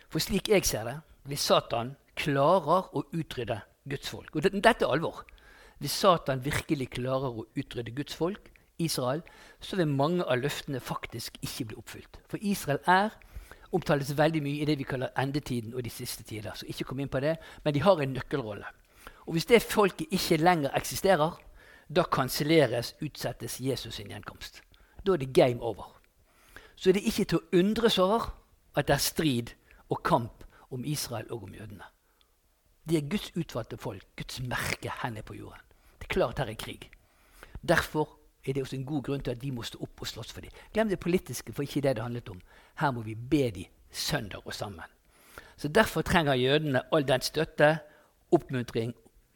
For 0.10 0.20
slik 0.20 0.50
jeg 0.50 0.66
ser 0.68 0.84
det, 0.84 0.96
hvis 1.24 1.46
Satan 1.48 1.96
klarer 2.16 2.90
å 2.96 3.06
utrydde 3.14 3.62
Guds 3.90 4.10
folk 4.10 4.36
Og 4.36 4.44
dette 4.44 4.86
er 4.86 4.90
alvor. 4.90 5.24
Hvis 5.80 5.92
Satan 5.92 6.44
virkelig 6.46 6.90
klarer 6.96 7.36
å 7.36 7.46
utrydde 7.56 7.92
Guds 7.92 8.16
folk, 8.16 8.52
Israel, 8.80 9.22
så 9.60 9.76
vil 9.76 9.88
mange 9.88 10.24
av 10.24 10.40
løftene 10.40 10.80
faktisk 10.80 11.38
ikke 11.42 11.66
bli 11.70 11.78
oppfylt. 11.80 12.20
For 12.28 12.40
Israel 12.42 12.80
er 12.88 13.14
omtales 13.76 14.18
veldig 14.18 14.42
mye 14.44 14.64
i 14.64 14.68
det 14.68 14.78
vi 14.80 14.88
kaller 14.88 15.14
endetiden 15.20 15.74
og 15.76 15.84
de 15.84 15.92
siste 15.92 16.24
tider. 16.24 16.56
Så 16.56 16.68
ikke 16.68 16.90
kom 16.90 17.00
inn 17.00 17.12
på 17.12 17.20
det, 17.20 17.38
Men 17.64 17.74
de 17.74 17.82
har 17.82 18.02
en 18.02 18.14
nøkkelrolle. 18.14 18.66
Og 19.28 19.34
Hvis 19.34 19.46
det 19.46 19.64
folket 19.64 20.08
ikke 20.12 20.38
lenger 20.38 20.76
eksisterer, 20.76 21.40
da 21.96 22.04
kanselleres, 22.04 22.96
utsettes 23.02 23.60
Jesus 23.60 23.96
sin 23.96 24.10
gjenkomst. 24.10 24.62
Da 25.06 25.14
er 25.14 25.18
det 25.18 25.34
game 25.34 25.62
over. 25.62 26.02
Så 26.76 26.90
er 26.90 26.94
det 26.94 27.04
ikke 27.06 27.26
til 27.26 27.38
å 27.38 27.60
undres 27.60 27.98
over 28.00 28.34
at 28.76 28.88
det 28.88 28.94
er 28.94 29.04
strid 29.04 29.54
og 29.90 30.04
kamp 30.04 30.44
om 30.72 30.86
Israel 30.86 31.32
og 31.32 31.44
om 31.44 31.54
jødene. 31.54 31.95
De 32.90 32.98
er 32.98 33.10
Guds 33.10 33.32
utvalgte 33.36 33.78
folk, 33.78 34.04
Guds 34.16 34.42
merke 34.42 34.92
henne 35.02 35.24
på 35.26 35.34
jorden. 35.34 35.62
Det 36.00 36.10
er 36.10 36.14
klart 36.14 36.40
her 36.40 36.52
er 36.52 36.60
krig. 36.60 36.90
Derfor 37.68 38.20
er 38.46 38.54
det 38.54 38.62
også 38.62 38.76
en 38.76 38.86
god 38.86 39.04
grunn 39.04 39.24
til 39.24 39.32
at 39.32 39.42
vi 39.42 39.50
må 39.50 39.64
stå 39.64 39.80
opp 39.82 40.02
og 40.02 40.08
slåss 40.08 40.34
for 40.34 40.42
dem. 40.42 40.52
Glem 40.74 40.90
det 40.90 41.00
politiske, 41.00 41.54
for 41.54 41.66
ikke 41.66 41.82
det 41.82 41.96
det 41.96 42.04
handlet 42.04 42.30
om. 42.30 42.42
Her 42.78 42.92
må 42.92 43.02
vi 43.02 43.16
be 43.16 43.50
dem 43.52 43.66
søndag 43.92 44.46
og 44.46 44.54
sammen. 44.54 44.84
Så 45.58 45.68
Derfor 45.68 46.02
trenger 46.02 46.34
jødene 46.34 46.82
all 46.94 47.08
den 47.08 47.22
støtte, 47.22 47.78
oppmuntring 48.32 48.94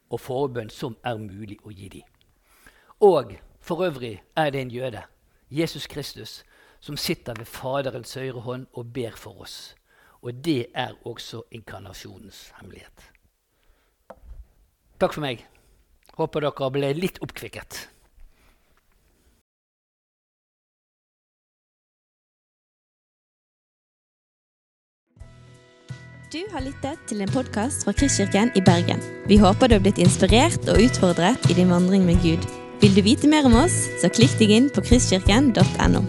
og 0.10 0.20
forbønn 0.20 0.70
som 0.70 0.98
er 1.04 1.18
mulig 1.18 1.58
å 1.64 1.72
gi 1.72 1.90
dem. 1.90 2.02
Og 3.00 3.38
for 3.60 3.86
øvrig 3.86 4.22
er 4.36 4.50
det 4.50 4.62
en 4.62 4.72
jøde, 4.72 5.04
Jesus 5.50 5.88
Kristus, 5.88 6.44
som 6.80 6.98
sitter 6.98 7.34
ved 7.38 7.46
Faderens 7.46 8.14
høyre 8.14 8.42
hånd 8.42 8.68
og 8.74 8.94
ber 8.94 9.16
for 9.16 9.42
oss. 9.42 9.76
Og 10.22 10.34
det 10.46 10.68
er 10.76 10.94
også 11.06 11.44
inkarnasjonens 11.52 12.52
hemmelighet. 12.60 13.19
Takk 15.00 15.16
for 15.16 15.24
meg. 15.24 15.46
Håper 16.20 16.44
dere 16.44 16.70
ble 16.76 16.92
litt 16.98 17.22
oppkvikket. 17.24 17.86
Du 26.30 26.44
har 26.52 26.62
lyttet 26.62 27.00
til 27.10 27.24
en 27.24 27.32
podkast 27.34 27.88
fra 27.88 27.94
Kristkirken 27.98 28.52
i 28.54 28.62
Bergen. 28.62 29.00
Vi 29.26 29.40
håper 29.42 29.72
du 29.72 29.80
har 29.80 29.82
blitt 29.82 29.98
inspirert 30.04 30.68
og 30.70 30.78
utfordret 30.84 31.48
i 31.50 31.58
din 31.58 31.72
vandring 31.74 32.06
med 32.06 32.22
Gud. 32.22 32.46
Vil 32.84 32.94
du 32.94 33.02
vite 33.02 33.32
mer 33.32 33.50
om 33.50 33.58
oss, 33.64 33.88
så 33.98 34.12
klikk 34.14 34.38
deg 34.38 34.54
inn 34.54 34.70
på 34.70 34.86
kristkirken.no. 34.86 36.04